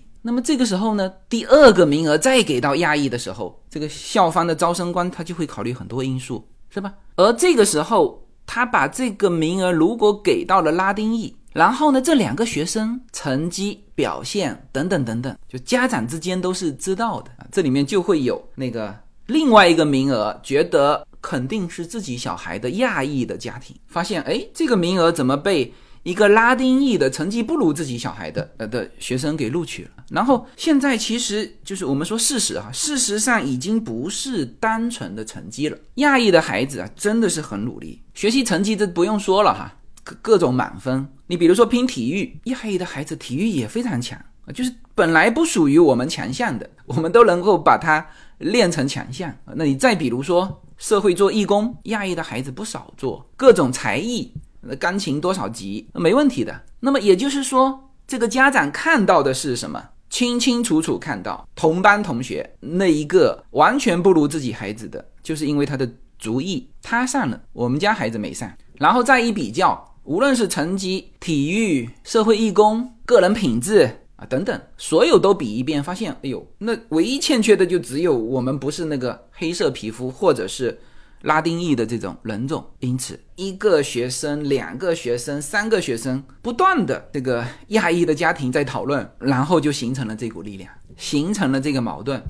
[0.22, 6.92] 那么这个时候呢，第二个名额再给到亚裔的时候，这个校方的招生官他就会考虑很多因素，是吧？
[7.16, 11.34] 而这个时候他把这个名额如果给到了拉丁裔。
[11.52, 17.46] 然后呢，这两个学生成绩表现等等等等，就家长之间都是知道的啊。
[17.50, 29.90] 这里面就会有那个另外一个名额，觉得肯定是自己小孩的亚裔的家庭，发现哎，这个名额怎么被一个拉丁裔的成绩不如自己小孩的呃的学生给录取了？
[30.08, 35.76] 然后现在其实就是我们说事实哈，事实上已经不是单纯的成绩了。
[35.96, 39.74] 亚裔的孩子啊，真的是很努力，学习成绩这不用说了哈。
[40.04, 44.16] 各各种满分，你比如说拼体育，亚裔的孩子体育也非常强，
[44.54, 48.06] 就是本来不属于我们强项的，我们都能够把它
[48.38, 49.34] 练成强项。
[49.56, 54.32] 那你再比如说社会做义工，亚裔的孩子不少做，各种才艺，
[54.78, 56.62] 钢琴多少级没问题的。
[56.80, 59.82] 那么也就是说，这个家长看到的是什么？
[60.08, 66.70] 清清楚楚看到同班同学那一个完全不如自己孩子的，就是因为他的族裔。
[66.80, 80.78] 他上了，我们家孩子没上，然后再一比较，无论是成绩、体育、社会义工、个人品质啊等等，所有都比一遍，发现，哎呦，那唯一欠缺的就只有我们不是那个黑色皮肤，或者是。
[81.22, 92.22] 拉丁裔的这种人种，因此一个学生、两个学生、三个学生不断的这个亚裔的家庭在讨论，然后就形成了这股力量，形成了这个矛盾，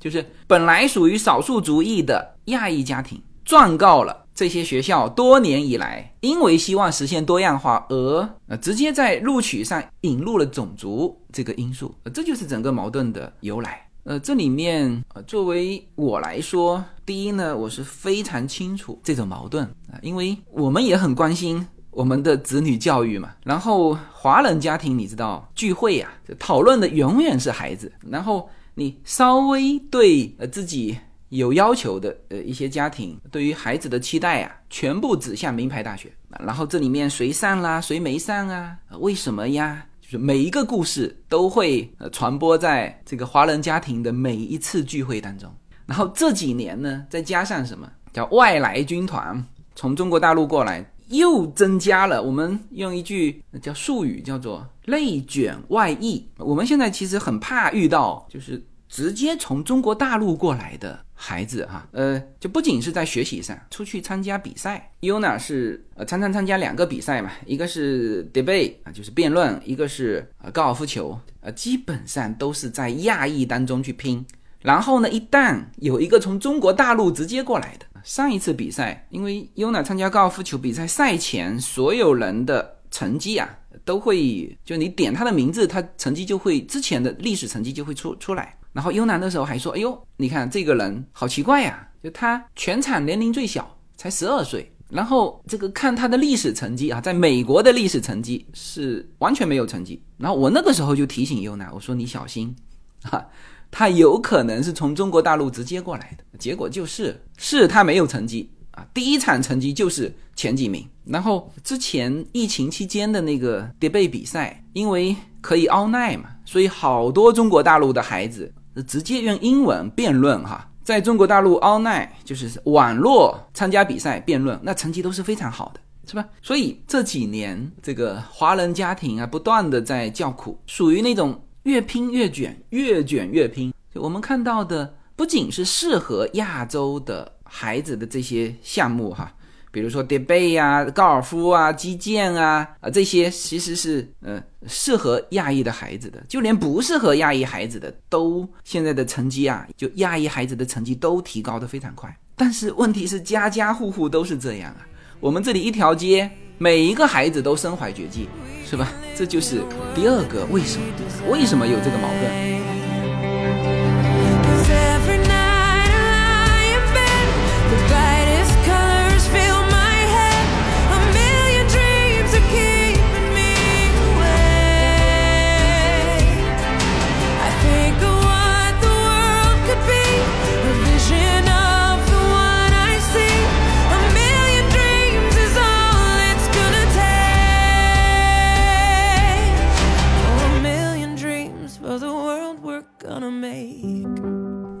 [0.00, 13.86] 就是本来属于少数族裔的亚裔家庭，状告了这些学校多年以来因为希望实现多样化而呃直接在录取上引入了种族这个因素，这就是整个矛盾的由来。
[14.04, 23.30] 呃，这里面呃，作为我来说，第一呢，我是非常清楚这种矛盾啊，因为我们也很关心我们的子女教育嘛。
[23.44, 27.92] 然后华人家庭，你知道聚会呀，讨论的永远是孩子。
[28.10, 30.98] 然后你稍微对呃自己
[31.38, 36.12] 有要求的呃一些家庭，对于孩子的期待啊，全部指向名牌大学。
[36.40, 38.76] 然后这里面谁上啦，谁没上啊？
[38.98, 39.86] 为什么呀？
[40.02, 45.50] 就是每一个故事都会呃传播在这个华人家庭的每一次聚会当中，
[45.86, 49.42] 然后这几年呢，再加上什么叫外来军团
[49.74, 52.22] 从中国大陆过来，又增加了。
[52.22, 56.28] 我们用一句叫术语叫做“内卷外溢”。
[56.36, 61.02] 我们现在其实很怕遇到就是直接从中国大陆过来的。
[61.24, 74.26] 孩子哈，呃，就不仅是在学习上，出去参加比赛，Yuna 是呃常常参加两个比赛嘛，一个是 debate 啊，就是辩论，一个是呃高尔夫球，呃，基本上都是在亚裔当中去拼。
[74.62, 83.48] 然后呢，一旦有一个从中国大陆直接过来的，上一次比赛，因为 Yuna 参加高尔夫球比赛赛前，所有人的成绩啊，
[83.84, 88.56] 都会就你点他的名字，他成绩就会之前的历史成绩就会出出来。
[88.72, 94.70] 然后优男的时候还说：“哎呦，你看这个人好奇怪呀，就他全场年龄最小，才十二岁。
[94.88, 100.02] 然后这个看他的历史成绩啊，在美国的历史成绩是完全没有成绩。
[100.18, 102.54] 然后我那个时候就提醒优男，我说你小心，
[103.02, 103.26] 哈，
[103.70, 106.38] 他有可能是从中国大陆直接过来的。
[106.38, 110.86] 结果就是是他没有成绩啊，第一场成绩就是前几名。
[111.04, 118.52] 然后之前疫情期间的那个叠背比赛，因为可以 online 嘛，所以好多中国大陆的孩子。”
[118.86, 126.24] 直接用英文辩论哈，在中国大陆 online 就是网络参加比赛辩论，那成绩都是非常好的，是吧？
[126.40, 133.72] 所以这几年这个华人家庭啊，不断的在叫苦，属于那种越拼越卷，越卷越拼。
[133.94, 139.34] 我们看到的不仅是适合亚洲的孩子的这些项目哈。
[139.72, 152.14] 比如说 debate 呀、高尔夫啊、击剑啊啊这些，其实是呃适合亚裔的孩子的，就连不适合亚裔孩子的，都现在的成绩啊，就亚裔孩子的成绩都提高的非常快。
[152.36, 154.86] 但是问题是家家户户都是这样啊，
[155.20, 158.28] 我们这里一条街每一个孩子都身怀绝技，
[158.68, 158.92] 是吧？
[159.16, 159.62] 这就是
[159.94, 160.86] 第二个为什么？
[161.30, 162.71] 为什么有这个矛盾？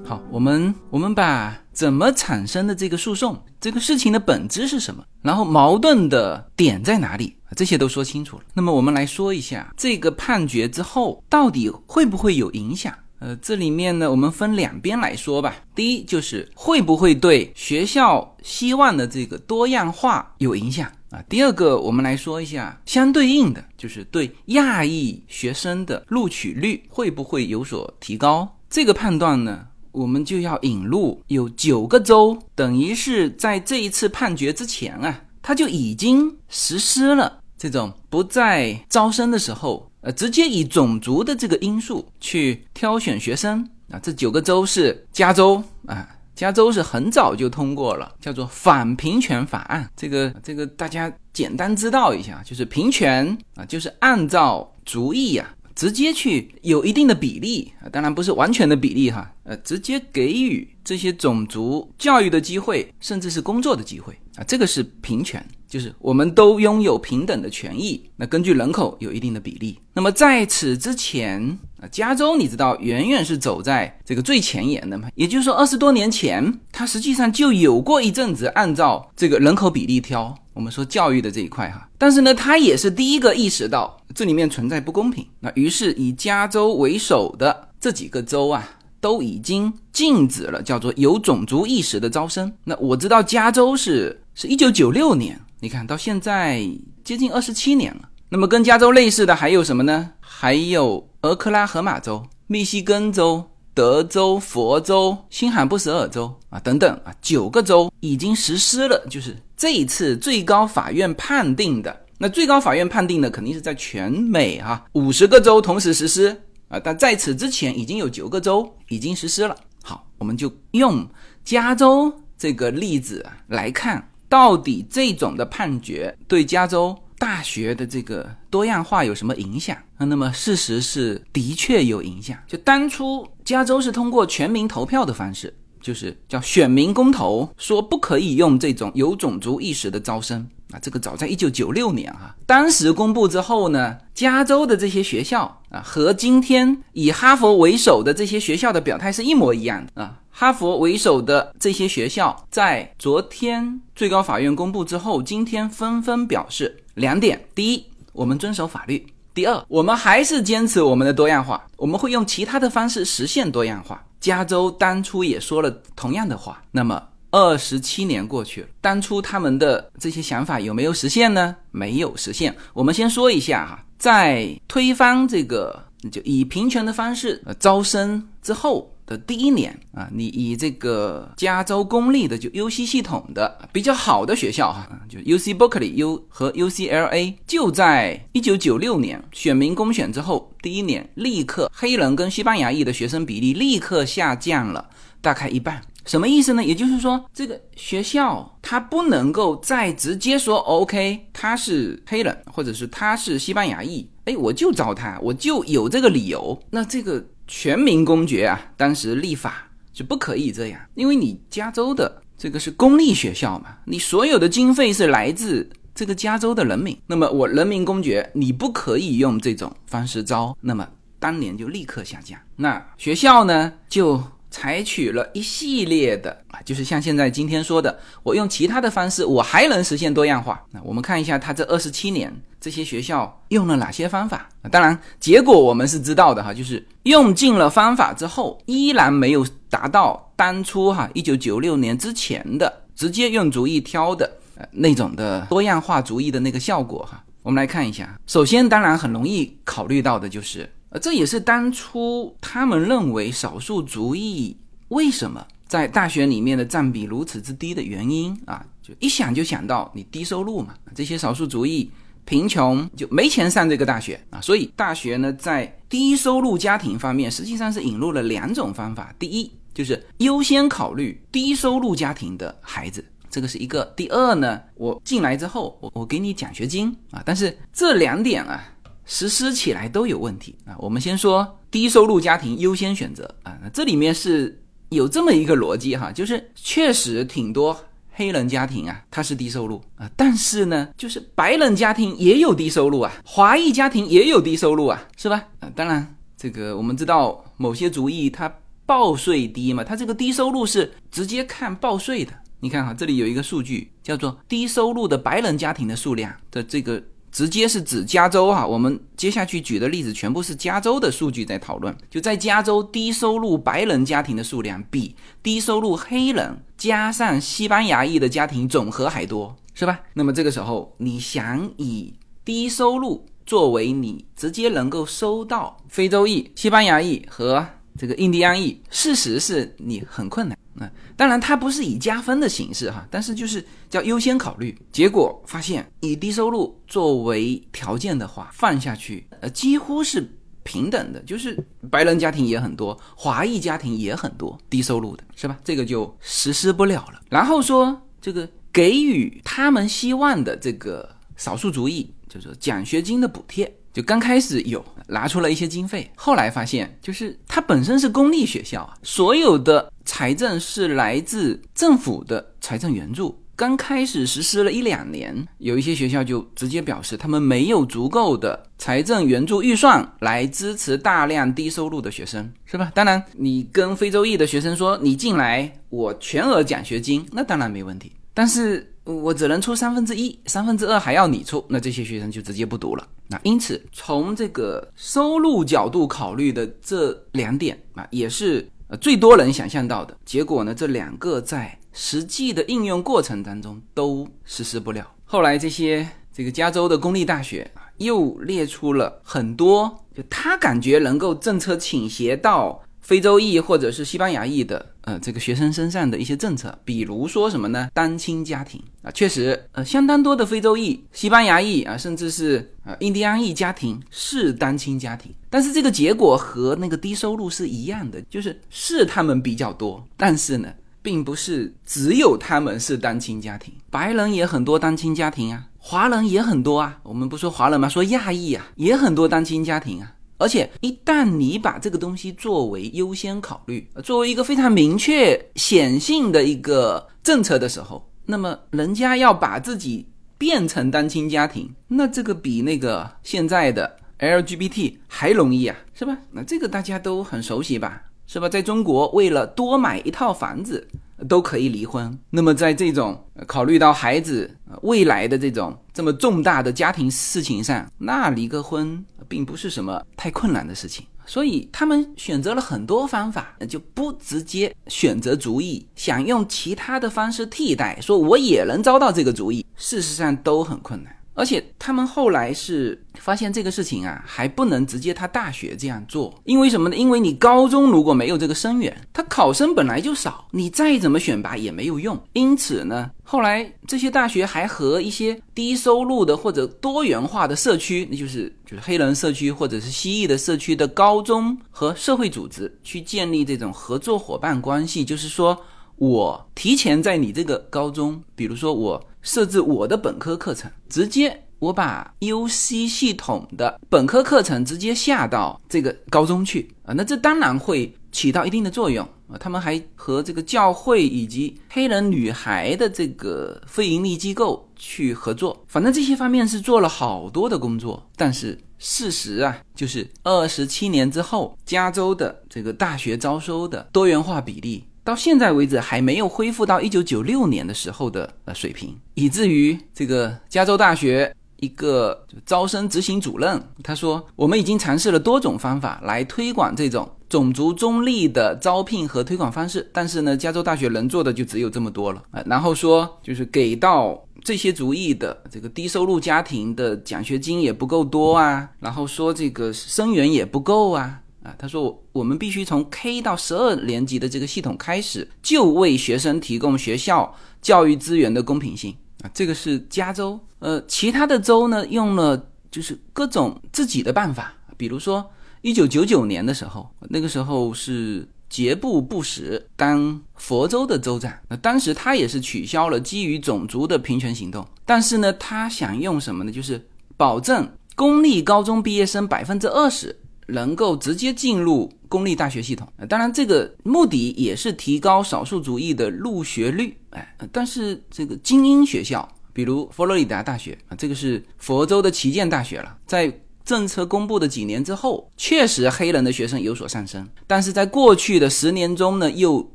[0.04, 8.42] 好，我们我们把怎么产生的这个诉讼，这个事情的本质是什么，然后矛盾的点在哪里，这些都说清楚了。
[8.52, 12.92] 那么我们来说一下这个判决之后到底会不会有影响？
[13.20, 15.54] 呃，这里面呢，我们分两边来说吧。
[15.76, 21.22] 第一就是会不会对学校希望的这个多样化有影响啊？
[21.28, 28.56] 第二个，我们来说一下相对应的，就是对亚裔学生的录取率会不会有所提高？
[28.70, 39.88] 这个判断呢，我们就要引入有九个州，等于是在这一次判决之前啊，他就已经实施了这种不在招生的时候。
[40.04, 49.88] 呃，直接以种族的这个因素去挑选学生啊，这九个州是加州啊，加州是很早就通过了，叫做反平权法案。
[49.96, 65.44] 这个这个大家简单知道一下，就是平权啊，就是按照族裔呀直接去有一定的比例啊，当然不是完全的比例哈，呃，直接给予这些种族教育的机会，甚至是工作的机会啊，这个是平权。
[65.72, 67.98] 就是我们都拥有平等的权益。
[68.14, 69.78] 那根据人口有一定的比例。
[69.94, 71.40] 那么在此之前
[71.80, 75.08] 啊，加州你知道远远是走在这个最前沿的嘛？
[75.14, 80.34] 也就是说，二十多年前，它实际上就有过一阵子按照这个人口比例挑。
[80.52, 85.26] 我们说教育的这一块哈，但是呢，它也是第一个意识到这里面存在不公平。
[85.40, 88.68] 那于是以加州为首的这几个州啊。
[89.00, 92.52] 都已经禁止了，叫做有种族意识的招生。
[92.62, 96.60] 那我知道加州是是一九九六年，你看到现在
[97.04, 98.08] 接近二十七年了。
[98.28, 100.10] 那么跟加州类似的还有什么呢？
[100.18, 111.96] 还有俄克拉荷马州、密西根州、德州、佛州、新罕布什尔州啊等等啊，九个州已经实施了，就是这一次最高法院判定的。
[112.18, 116.36] 那最高法院判定的肯定是在全美哈五十个州同时实施。
[116.66, 119.56] 啊，但在此之前已经有九个州已经实施了。
[119.84, 121.08] 好，我们就用
[121.44, 129.76] 加州这个例子来看，到底这种的判决对加州大学的这个多样化有什么影响？
[129.98, 132.34] 那么事实是的确有影响。
[132.48, 140.48] 就当初加州是通过全民投票的方式，就是叫选民公投，说不可以用这种有种族意识的招生。
[140.70, 150.20] 啊，这个早在一九九六年哈，当时公布之后呢，加州的这些学校啊，和今天以哈佛为首的这些学校的表态是一模一样的啊。
[150.34, 158.98] 哈佛为首的这些学校在昨天最高法院公布之后，今天纷纷表示两点：第一，我们遵守法律；
[159.34, 164.02] 第二，我们还是坚持我们的多样化，我们会用其他的方式实现多样化。
[164.20, 167.02] 加州当初也说了同样的话，那么。
[167.34, 171.56] 二十七年过去了，当初他们的这些想法有没有实现呢？
[171.70, 172.54] 没有实现。
[172.74, 194.88] 我们先说一下哈，在推翻这个就以平权的方式招生之后的第一年啊，你以这个加州公立的就 U C 系统的比较好的学校哈，就 U C Berkeley U 和 U C L A，就在一九九六年选民公选之后第一年，立刻黑人跟西班牙裔的学生比例立刻下降了
[195.20, 195.82] 大概一半。
[196.04, 196.64] 什么意思呢？
[196.64, 206.60] 也就是说，这个学校它不能够再直接说 OK，他是黑人，或者是他是西班牙裔，哎，我就招他，我就有这个理由。
[206.70, 207.24] 那这个
[207.54, 220.88] 全民公决啊，当时立法就不可以这样，因为你加州的这个是公立学校嘛，你所有的经费是来自这个加州的人民，那么我人民公决，你不可以用这种方式招，那么
[221.18, 222.42] 当年就立刻下架。
[222.56, 224.22] 那学校呢就。
[224.52, 230.62] 采取了一系列的啊，就是像现在今天说的，我用其他的方式，我还能实现多样化。
[230.70, 232.30] 那我们看一下，他这二十七年
[232.60, 234.48] 这些学校用了哪些方法？
[234.70, 247.24] 当然，结果我们是知道的哈，就是用尽了方法之后，依然没有达到当初哈一九九六年之前的直接用主意挑的呃那种的多样化主义的那个效果哈。
[247.42, 250.70] 我们来看一下，首先，当然很容易考虑到的就是。
[250.92, 254.54] 呃，这也是当初他们认为少数族裔
[254.88, 258.62] 为什么在大学里面的占比如此之低的原因啊！
[258.82, 261.90] 就一想就想到你低收入嘛，这些少数族裔
[262.26, 278.62] 贫穷就没钱上这个大学啊，所以大学呢在低收入家庭方面实际上是引入了两种方法，第一就是优先考虑低收入家庭的孩子，这个是一个；第二呢，我进来之后我我给你奖学金啊，但是这两点啊。
[279.04, 280.76] 实施起来都有问题啊！
[280.78, 287.76] 我们先说低收入家庭优先选择啊，那这里面是有这么一个逻辑哈，就是确实挺多
[288.12, 295.48] 黑人家庭啊，他是低收入啊，但是呢，就是白人家庭也有低收入啊，华裔家庭也有低收入啊，是吧？
[295.60, 298.54] 啊，当然这个我们知道某些族裔他
[298.86, 302.32] 报税低嘛，他这个低收入是直接看报税的。
[302.60, 307.02] 你看哈，这里有一个数据叫做低收入的白人家庭的数量的这个。
[307.32, 311.96] 直接是指加州哈，我们接下去举的例子全部是加州的数据在讨论。
[312.10, 319.98] 就在加州，低收入白人家庭的数量比低收入黑人加上西班牙裔的家庭总和还多，是吧？
[320.12, 322.12] 那么这个时候，你想以
[322.44, 327.66] 低收入作为你直接能够收到非洲裔、西班牙裔和
[327.98, 330.58] 这个印第安裔，事实是你很困难。
[330.74, 334.76] 那当然，它不是以加分的形式哈，但是就是叫优先考虑。
[334.90, 340.26] 结果发现，以低收入作为条件的话，放下去，呃，几乎是
[340.62, 345.58] 平等的，就是白人家庭也很多，华裔家庭也很多，低收入的是吧？
[345.62, 347.20] 这个就实施不了了。
[347.28, 363.38] 然后说这个给予他们希望的这个少数族裔，就是奖学金的补贴，就刚开始有拿出了一些经费，后来发现就是它本身是公立学校啊，所有的财政是来自政府的财政援助。
[363.54, 372.90] 刚开始实施了一两年，有一些学校就直接表示他们没有足够的财政援助预算来支持大量低收入的学生，是吧？
[372.94, 378.10] 当然，你跟非洲裔的学生说你进来，我全额奖学金，那当然没问题。
[378.34, 383.06] 但是我只能出三分之一，三分之二还要你出，那这些学生就直接不读了。
[383.26, 390.74] 那因此，从这个收入角度考虑的这两点啊，也是呃最多人想象到的结果呢。
[390.74, 395.10] 这两个在实际的应用过程当中都实施不了。
[395.24, 402.80] 后来这些这个加州的公立大学，又列出了很多，就他感觉能够政策倾斜到。
[403.02, 407.88] 非洲裔或者是西班牙裔的呃这个学生身上的一些政策，比如说什么呢？
[407.92, 420.68] 单亲家庭啊，确实呃相当多的非洲裔、西班牙裔啊，甚至是呃印第安裔家庭是单亲家庭，但是这个结果和那个低收入是一样的，就是是他们比较多，但是呢，
[421.02, 427.88] 并不是只有他们是单亲家庭，白人也很多单亲家庭啊，华人也很多啊，我们不说华人嘛？
[427.88, 430.14] 说亚裔啊，也很多单亲家庭啊。
[430.42, 440.04] 而且一旦你把这个东西作为优先考虑，作为一个非常明确显性的一个政策的时候，那么人家要把自己
[440.36, 446.18] 变成单亲家庭，那这个比那个现在的 LGBT 还容易啊，是吧？
[446.32, 448.48] 那这个大家都很熟悉吧，是吧？
[448.48, 450.88] 在中国，为了多买一套房子。
[451.28, 452.18] 都可以离婚。
[452.30, 461.06] 那么，在这种考虑到孩子未来的这种这么重大的家庭事情上，那离个婚并不是什么太困难的事情。
[461.24, 471.16] 所以，他们选择了很多方法，就不直接选择主意，想用其他的方式替代，说我也能招到这个主意，事实上都很困难。
[471.34, 476.96] 而且他们后来是发现这个事情啊，还不能直接他大学这样做，因为什么呢？
[476.96, 482.20] 因为你高中如果没有这个生源，他考生本来就少，你再怎么选拔也没有用。
[482.34, 495.58] 因此呢，后来这些大学还和一些低收入的或者多元化的社区，那就是就是黑人社区或者是西裔的社区的高中和社会组织去建立这种合作伙伴关系，就是说
[496.02, 499.06] 我提前在你这个高中，比如说我。
[499.24, 509.38] 设置我的本科课程，直接我把 U C 系统的本科课程直接下到这个高中去啊，那这当然会起到一定的作用啊。
[509.38, 518.04] 他们还和这个教会以及黑人女孩的这个非盈利机构去合作，反正这些方面是做了好多的工作。
[518.16, 524.82] 但是事实啊，就是二十七年之后，加州的这个大学招收的多元化比例。
[525.04, 551.18] 到现在为止还没有恢复到一九九六年的时候的呃水平，以至于这个加州大学一个招生执行主任他说：“我们已经尝试了多种方法来推广这种种族中立的招聘和推广方式，但是呢，加州大学能做的就只有这么多了啊。”然后说，就是给到这些族裔的这个低收入家庭的奖学金也不够多啊，然后说这个生源也不够啊。
[551.42, 559.30] 啊，他说我们必须从 K 到十二年级的这个系统开始，就为学生提供学校教育资源的公平性啊。
[559.34, 565.28] 这个是加州，呃，其他的州呢用了就是各种自己的办法，比如说
[565.62, 576.52] 一九九九年的时候，那个时候是杰布·布什当佛州的州长，那当时他也是取消了基于种族的平权行动，但是呢，他想用什么呢？
[576.52, 576.86] 就是
[577.16, 580.20] 保证公立高中毕业生百分之二十。
[580.46, 593.32] 能够直接进入公立大学系统，当然这个目的也是提高少数族裔的入学率，哎，但是这个精英学校，比如佛罗里达大学啊，这个是佛州的旗舰大学了，在
[593.64, 599.72] 政策公布的几年之后，确实黑人的学生有所上升，但是在过去的十年中呢，又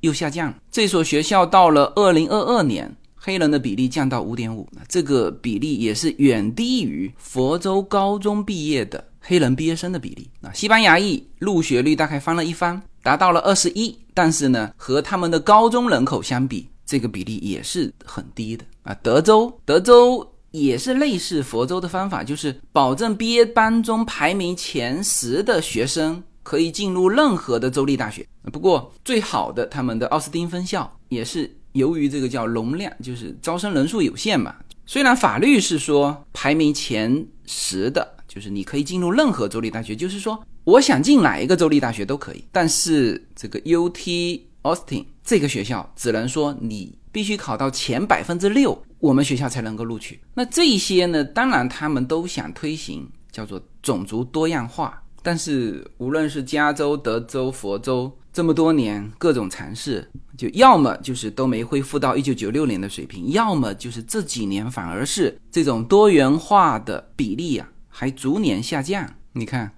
[0.00, 0.54] 又下降。
[0.70, 9.02] 这所学校到了二零二二年，黑人的比例降到五点五，这个比例也是远低于佛州高中毕业的。
[9.26, 18.94] 黑人毕业生的比例啊，西班牙裔入学率大概翻了一番，达到了二十一，但是呢，和他们的高中人口相比，这个比例也是很低的啊。
[19.02, 28.26] 德州，德州也是类似佛州的方法，就是保证毕业班中排名前十的学生可以进入任何的州立大学。
[28.52, 34.54] 不过最好的他们的奥斯汀分校也是由于这个叫容量，就是招生人数有限嘛。
[34.84, 38.13] 虽然法律是说排名前十的。
[38.34, 42.44] 就是你可以进入任何州立大学，就是说我想进哪一个州立大学都可以。
[42.50, 50.18] 但是这个 UT Austin 这个学校只能说你必须考到前百分之六，我们学校才能够录取。
[50.34, 55.00] 那这些呢，当然他们都想推行叫做种族多样化。
[55.22, 60.06] 但是无论是加州、德州、佛州，这么多年各种尝试，
[60.36, 67.66] 就要么就是都没恢复到一九九六年的水平，要么就是这几年反而是这种多元化的比例啊
[67.96, 69.08] 还逐年下降。
[69.34, 69.70] 你看，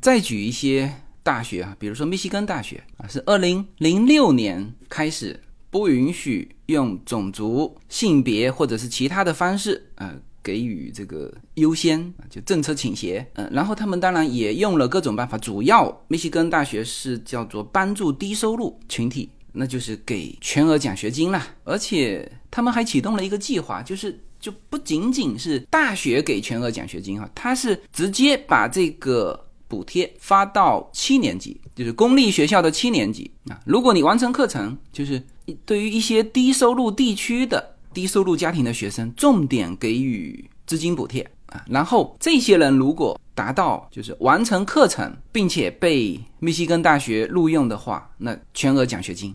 [0.00, 0.90] 再举一些
[1.22, 5.38] 大学啊，比如说密西根大学啊，是二零零六年开始
[5.68, 10.14] 不允许用种族、性别或者是其他的方式啊。
[10.40, 35.22] 给予这个优先就政策倾斜，嗯，然后他们当然也用了各种办法，主要密西根大学是叫做帮助低收入群体，那就是给全额奖学金了，而且他们还启动了一个计划，就是就不仅仅是大学给全额奖学金哈，他是直接把这个补贴发到七年级，就是公立学校的七年级啊，如果你完成课程，就是
[35.64, 37.74] 对于一些低收入地区的。
[37.94, 49.34] 低收入家庭的学生重点给予资金补贴啊，然后这些人如果达到就是完成课程，并且被密西根大学录用的话，那全额奖学金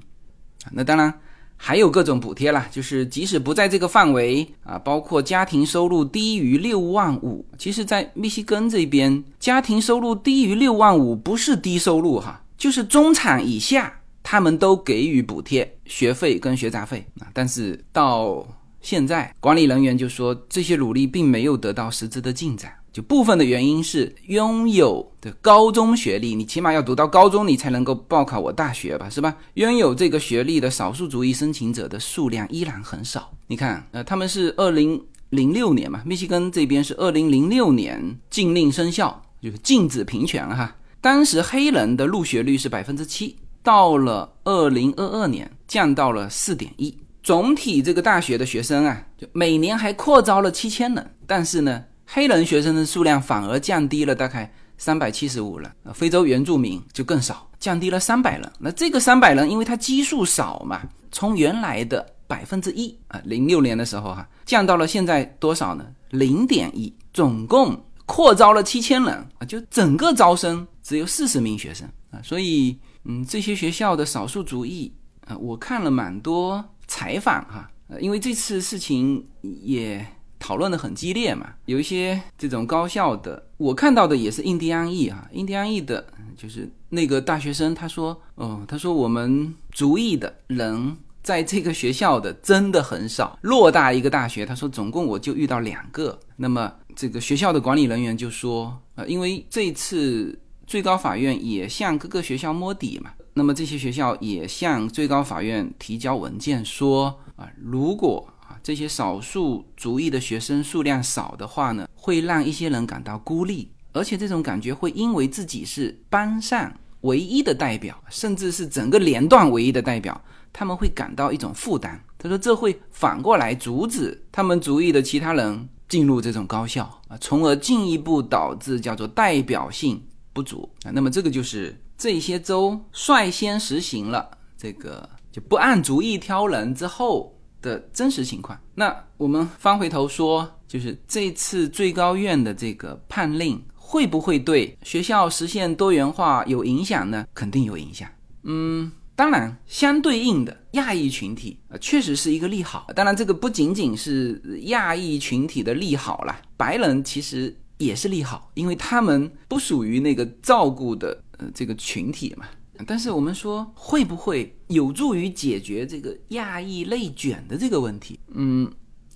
[0.63, 1.11] 啊，那当然
[1.55, 13.93] 还有各种补贴啦，就是即使不在这个范围啊，包括家庭收入低于六万五，其实，在密西根这边，家庭收入低于六万五不是低收入哈，就是中产以下。
[14.25, 18.41] 他们都给予补贴，学费跟学杂费啊，但是到
[18.79, 22.73] 现在，管理人员就说这些努力并没有得到实质的进展。
[22.93, 29.35] 就部分的原因是拥有的高中学历，你起码要读到高中，你才能够报考我大学吧，是吧？
[29.55, 33.33] 拥有这个学历的少数族裔申请者的数量依然很少。
[33.47, 40.75] 你看，呃，他们是二零零六年嘛，密西根这边是二零零六年禁令生效，就是禁止平权哈。
[41.01, 43.35] 当时黑人的入学率是百分之七。
[43.63, 46.95] 到了二零二二年，降到了四点一。
[47.23, 55.71] 总体这个大学的学生啊，就每年还扩招了七千人，但是呢，黑人学生的数量反而降低了大概三百七十五人。
[55.93, 58.51] 非洲原住民就更少，降低了三百人。
[58.59, 60.81] 那这个三百人，因为它基数少嘛，
[61.11, 65.85] 从原来的百分之一啊，零六年的时候哈，降到了现在多少呢？
[66.09, 66.93] 零点一。
[67.13, 72.79] 总共扩招了七千人啊，就整个招生只有四十名学生啊，所以。
[73.05, 74.89] 嗯，这些学校的少数族裔
[75.27, 80.07] 啊，我看了蛮多采访哈，呃，因为这次事情也
[80.43, 100.37] 讨论的很激烈嘛，有一些这种高校的，我看到的也是印第安裔啊，印第安裔的，就是那个大学生他说，哦，他说我们族裔的人在这个学校的真的很少，偌大一个大学，他说总共我就遇到两个，那么这个学校的管理人员就说，呃，因为这次。
[100.65, 108.25] 最高法院也向各个学校摸底嘛，那么这些学校也向最高法院提交文件说啊，如果
[108.63, 120.19] 这些少数族裔的学生数量少的话呢，会让一些人感到孤立，而且这种感觉会因为自己是班上唯一的代表，甚至是整个连段唯一的代表，
[120.53, 122.01] 他们会感到一种负担。
[122.17, 130.01] 他说这会反过来阻止他们族裔的其他人进入这种高校啊，从而进一步导致叫做代表性。
[130.35, 137.31] 不足啊，那么这个就是这些州率先实行了这个就不按族裔挑人之后
[137.63, 138.55] 的真实情况。
[138.75, 147.25] 那我们翻回头说，就是这次最高院的这个判令会不会对学校实现多元化有影响呢？
[147.33, 148.07] 肯定有影响。
[148.43, 152.85] 嗯，当然，相对应的亚裔群体啊，确实是一个利好。
[152.95, 157.57] 当然，这个不仅仅是亚裔群体的利好啦，白人其实。
[157.79, 162.45] 也是利好，因为他们不属于那个照顾的呃这个群体嘛。
[162.85, 168.19] 但是我们说会不会有助于解决这个亚裔内卷的这个问题？
[168.33, 168.71] 嗯，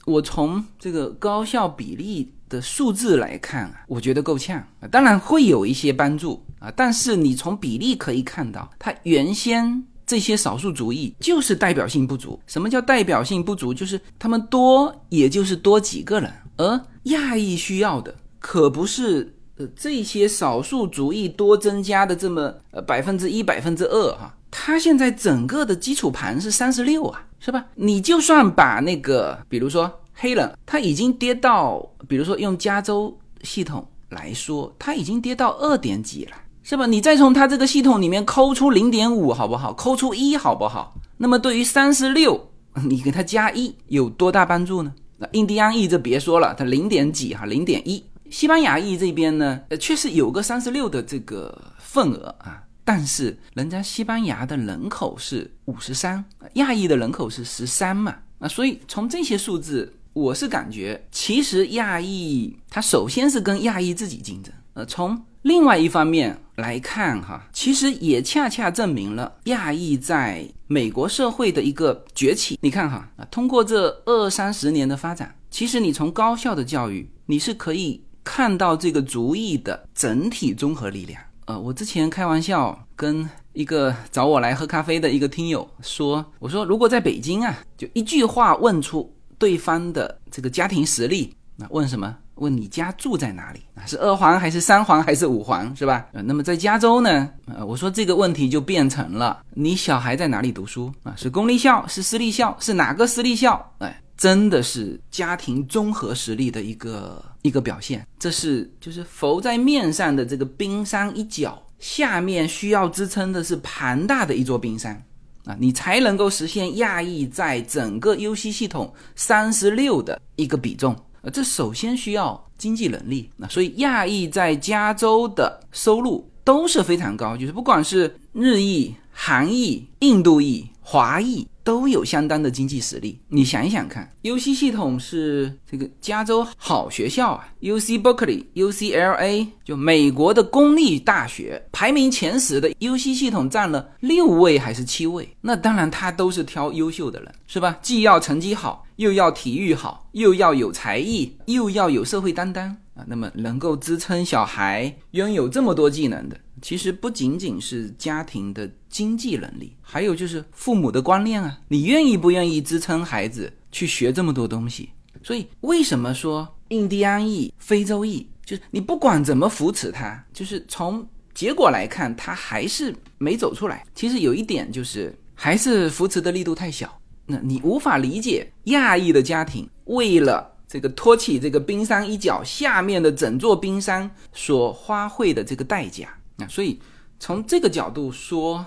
[0.05, 4.65] 我从这个高校比例的数字来看啊，我觉得够呛。
[4.91, 12.39] 当然会有一些帮助啊，但是你从比例可以看到，它原先这些少数族裔就是代表性不足。
[12.47, 13.73] 什么叫代表性不足？
[13.73, 18.15] 就是他们多，也就是多几个人，而亚裔需要的。
[18.39, 27.65] 可不是呃这些少数族裔多增加的这么呃百分之一百分之二哈，它现在整个的基础盘是三十六啊，是吧？
[27.75, 36.31] 你就算把那个比如说黑人，他已经跌到，比如说用加州系统来说，他已经跌到二点几了，
[36.63, 36.85] 是吧？
[36.85, 39.73] 你再从他这个系统里面抠出零点五好不好？
[39.73, 40.95] 抠出一好不好？
[41.17, 42.49] 那么对于三十六，
[42.87, 44.93] 你给他加一有多大帮助呢？
[45.17, 48.03] 那印第安裔这别说了，它零点几哈，零点一。
[48.29, 56.23] 西班牙裔这边呢，呃，确实有个三十六的这个份额啊，但是人家西班牙的人口是五十三，
[56.53, 64.53] 亚裔的人口是十三嘛，啊，所以从这些数字，我是感觉，其实亚裔它首先是跟亚裔自己竞争。
[64.73, 72.59] 呃，从另外一方面来看，哈，其实也恰恰证明了亚裔在美国社会的一个崛起。
[72.61, 81.17] 你看，哈，啊，通过这二三十年的发展，其实你从高校的教育，你是可以看到这个族裔的整体综合力量。
[81.45, 92.13] 呃，我之前开玩笑跟一个找我来喝咖啡的一个听友说，我说如果在北京啊，就一句话问出对方的这个家庭实力，那问什么？
[92.35, 93.85] 问你家住在哪里啊？
[93.85, 96.05] 是二环还是三环还是五环，是吧？
[96.11, 97.29] 呃，那么在加州呢？
[97.45, 101.15] 呃，我说这个问题就变成了你小孩在哪里读书啊？
[101.15, 103.73] 是公立校，是私立校，是哪个私立校？
[103.79, 108.05] 哎，真的是家庭综合实力的一个一个表现。
[108.17, 115.05] 这是就是浮在面上的这个冰山一角，下面需要支撑的是庞大的一座冰山
[115.45, 120.95] 啊，你才能够实现亚裔在整个 U C 系统三十六的一个比重。
[121.31, 131.45] 这首先需要经济能力，那所以亚裔在加州的收入都是非常高，就是不管是日裔、韩裔、印度裔、华裔。
[131.67, 145.27] 都有相当的经济实力，你想一想看，U C 系统是这个加州好学校啊，U C Berkeley、U C L A 就美国的公立大学排名前十的 U C 系统占了六位还是七位？
[145.41, 147.77] 那当然，他都是挑优秀的人，是吧？
[147.81, 156.39] 既要成绩好，又要体育好，又要有才艺，又要有社会担当啊，那么能够支撑小孩拥有这么多技能的。
[156.59, 164.89] 其实不仅仅是家庭的经济能力，还有就是父母的观念啊，你愿意不愿意支撑孩子去学这么多东西？
[165.23, 173.85] 所以为什么说印第安裔、非洲裔，就是你不管怎么扶持他，就是从结果来看，他还是没走出来。
[173.93, 176.99] 其实有一点就是，还是扶持的力度太小。
[177.25, 186.07] 那你无法理解亚裔的家庭为了这个托起这个冰山一角下面的整座冰山所花费的这个代价。
[186.37, 186.79] 那所以
[187.19, 188.65] 从这个角度说，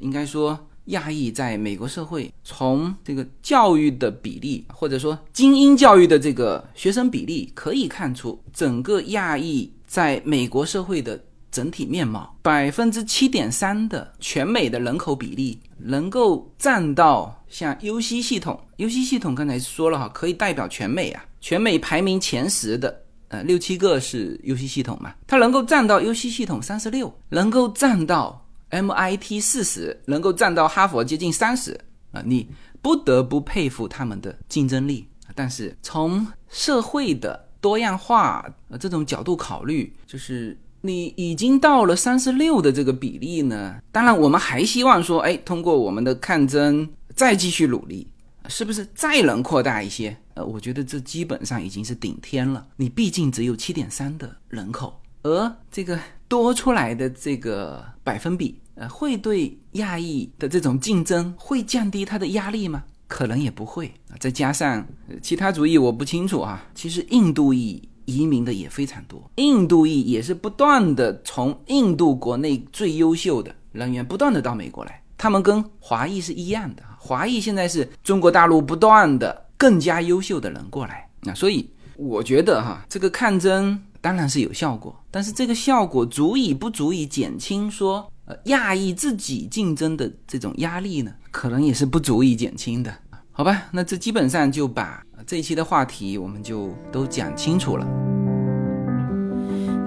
[0.00, 12.34] 应该说亚裔在美国社会，从这个教育的比例，或者说精英教育的这个学生比例，可以看出整个亚裔在美国社会的整体面貌。
[12.42, 23.02] 百分之七点三的全美的人口比例，能够占到像 U C 系统，U C 系统刚才说了哈，可以代表全美啊，全美排名前十的。
[23.28, 25.12] 呃，六七个是 U C 系统嘛？
[25.26, 31.78] 它能够占到 U C 系统三十六，能够占到 M I T 四十，能够占到哈佛接近三十
[32.12, 32.22] 啊！
[32.24, 32.48] 你
[32.82, 35.08] 不得不佩服他们的竞争力。
[35.34, 43.76] 但是从社会的多样化呃这种角度考虑，就是你已经到了三十六的这个比例呢。
[43.92, 48.06] 当然，我们还希望说，哎，通过我们的抗争再继续努力。
[48.50, 50.16] 是不是再能扩大一些？
[50.32, 52.66] 呃，我觉得这基本上已经是顶天了。
[52.76, 55.98] 你毕竟只有七点三的人口，而这个
[56.28, 62.84] 多出来的这个百分比，呃，会对亚裔的这种竞争会降低他的压力吗？
[63.06, 64.16] 可能也不会啊。
[64.20, 64.86] 再加上
[65.22, 66.66] 其他族裔，我不清楚啊。
[66.74, 75.02] 其实印度裔移民的也非常多，印度裔也是不断的从印度国内最优秀的人员不断的到美国来。
[75.16, 91.12] 他们跟华裔是一样的，华裔现在是中国大陆不断的更加优秀的人过来，那所以我觉得哈，这个抗争当然是有效果，但是这个效果足以不足以减轻说呃亚裔自己竞争的这种压力呢？
[91.30, 92.90] 可能也是不足以减轻的，
[93.32, 93.64] 好吧？
[93.70, 97.86] 那这基本上就把这一期的话题我们就都讲清楚了。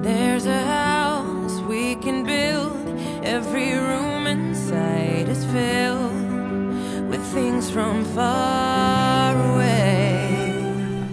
[0.03, 2.69] There's a house we can build
[3.23, 4.11] every room.
[4.31, 6.13] inside is filled
[7.09, 10.19] with things from far away。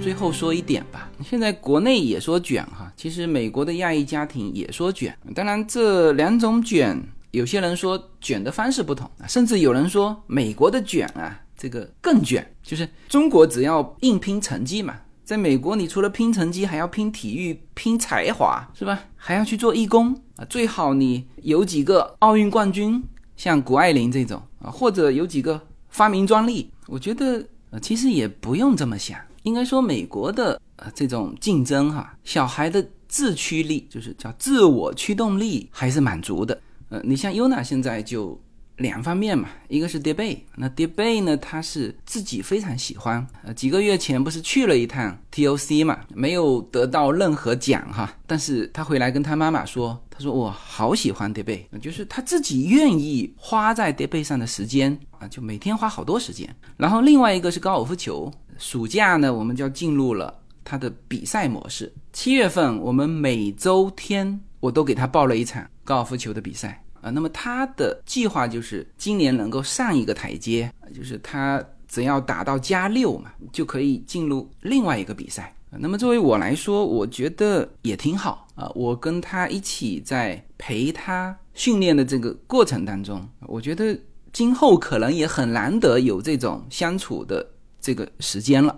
[0.03, 5.17] 最后说一点吧，现在国内也说卷哈，其实美国的亚裔家庭也说卷。
[5.35, 7.01] 当然，这两种卷，
[7.33, 14.95] 有些人说卷的方式不同，甚至有人说美国的卷啊，这个更卷，就是中国只要硬拼成绩嘛。
[15.25, 18.99] 在美国，你除了拼成绩，还要拼体育、拼才华，是吧？
[19.15, 20.45] 还要去做义工啊！
[20.49, 23.05] 最好你有几个奥运冠军，
[23.37, 25.61] 像谷爱凌这种啊，或者有几个
[25.91, 26.71] 发明专利。
[26.87, 29.21] 我觉得呃，其实也不用这么想。
[29.43, 36.61] 应该说，美国的呃这种竞争哈，小孩的自驱力，就是叫自我驱动力，还是满足的。
[36.89, 38.41] 呃，你像 Yuna 现在就。
[38.79, 43.27] 两方面嘛，一个是 Debate，那 Debate 呢，他是自己非常喜欢。
[43.43, 56.49] 呃，几个月前不是去了一趟 TOC 嘛，没有得到任何奖哈，但是他回来跟他妈妈说，他说我好喜欢 Debate，就是他自己愿意花在 Debate 上的时间啊，就每天花好多时间。
[56.77, 60.33] 然后另外一个是高尔夫球，暑假呢，我们就要进入了
[60.69, 61.91] 他的比赛模式。
[62.13, 67.09] 七月份，我们每周天我都给他报了一场高尔夫球的比赛啊。
[67.09, 75.55] 那么他的计划就是今年能够上一个台阶，就是他只要打到加六嘛，就可以进入另外一个比赛。
[75.71, 78.71] 那么作为我来说，我觉得也挺好啊。
[78.75, 83.99] 我跟他一起在陪他训练的这个过程当中，我觉得
[84.33, 87.47] 今后可能也很难得有这种相处的
[87.81, 88.77] 这个时间了。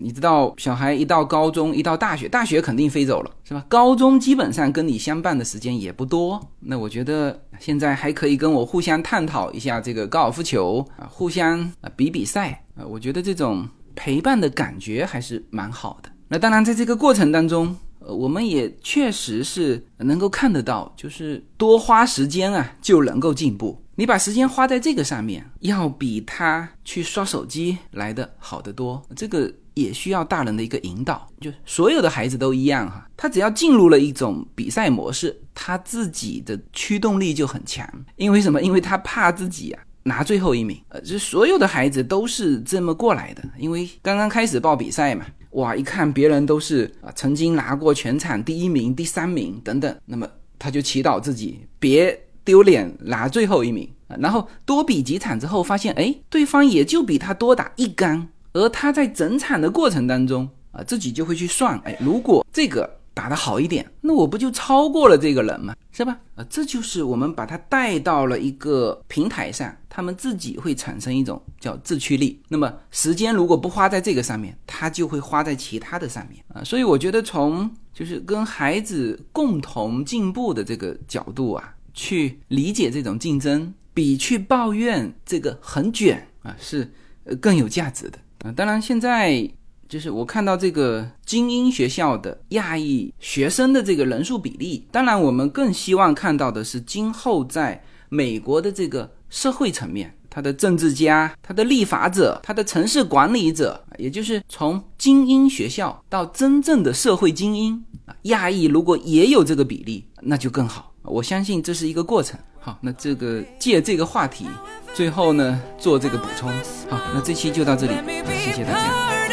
[0.00, 3.64] 你知道，小孩一到高中，一到大学，大学肯定飞走了，是吧？
[3.68, 6.40] 高中基本上跟你相伴的时间也不多。
[6.60, 12.84] 那我觉得现在还可以跟我互相探讨一下这个高尔夫球啊，互相啊比比赛啊。
[12.86, 16.10] 我觉得这种陪伴的感觉还是蛮好的。
[16.28, 23.81] 那当然，在这个过程当中，呃，我们也确实是能够看得到，就是多花时间啊，就能够进步。
[23.94, 29.02] 你把时间花在这个上面，要比他去刷手机来的好得多。
[29.14, 31.28] 这个也需要大人的一个引导。
[31.40, 37.86] 就所有的孩子都一样哈，他只要进入了一种比赛模式，他自己的驱动力就很强。
[38.16, 38.62] 因为什么？
[38.62, 39.82] 因为他怕自己啊。
[40.04, 50.28] 拿最后一名，呃，这所有的孩子都是这么过来的，因为刚刚开始报比赛嘛，哇，一看别人都是啊，曾经拿过全场第一名、第三名等等，那么
[50.58, 62.98] 他就祈祷自己别丢脸拿最后一名啊，然后多比几场之后发现，哎，对方也就比他多打一杆，而他在整场的过程当中啊，自己就会去算，哎，如果这个。
[63.14, 65.76] 打得好一点，那我不就超过了这个人吗？
[65.90, 66.18] 是吧？
[66.34, 72.40] 啊，这就是我们把他带到了一个平台上，他们自己会产生一种叫自驱力。
[72.48, 76.64] 那么时间如果不花在这个上面，他就会花在其他的上面啊。
[76.64, 86.92] 所以我觉得从就是跟孩子共同进步的这个角度啊，去理解这种竞争，比去抱怨这个很卷啊是
[87.24, 88.52] 呃更有价值的啊。
[88.52, 89.50] 当然现在。
[89.88, 110.91] 就是我看到这个精英学校的亚裔学生的这个人数比例，当然我们更希望看到的是今后在美国的这个社会层面，他的政治家、他的立法者、他的城市管理者，也就是从精英学校到真正的社会精英啊，亚裔如果也有这个比例，那就更好。
[111.04, 112.38] 我相信这是一个过程。
[112.60, 114.46] 好，那这个借这个话题，
[114.94, 116.48] 最后呢做这个补充。
[116.88, 117.94] 好，那这期就到这里，
[118.38, 119.31] 谢谢大家。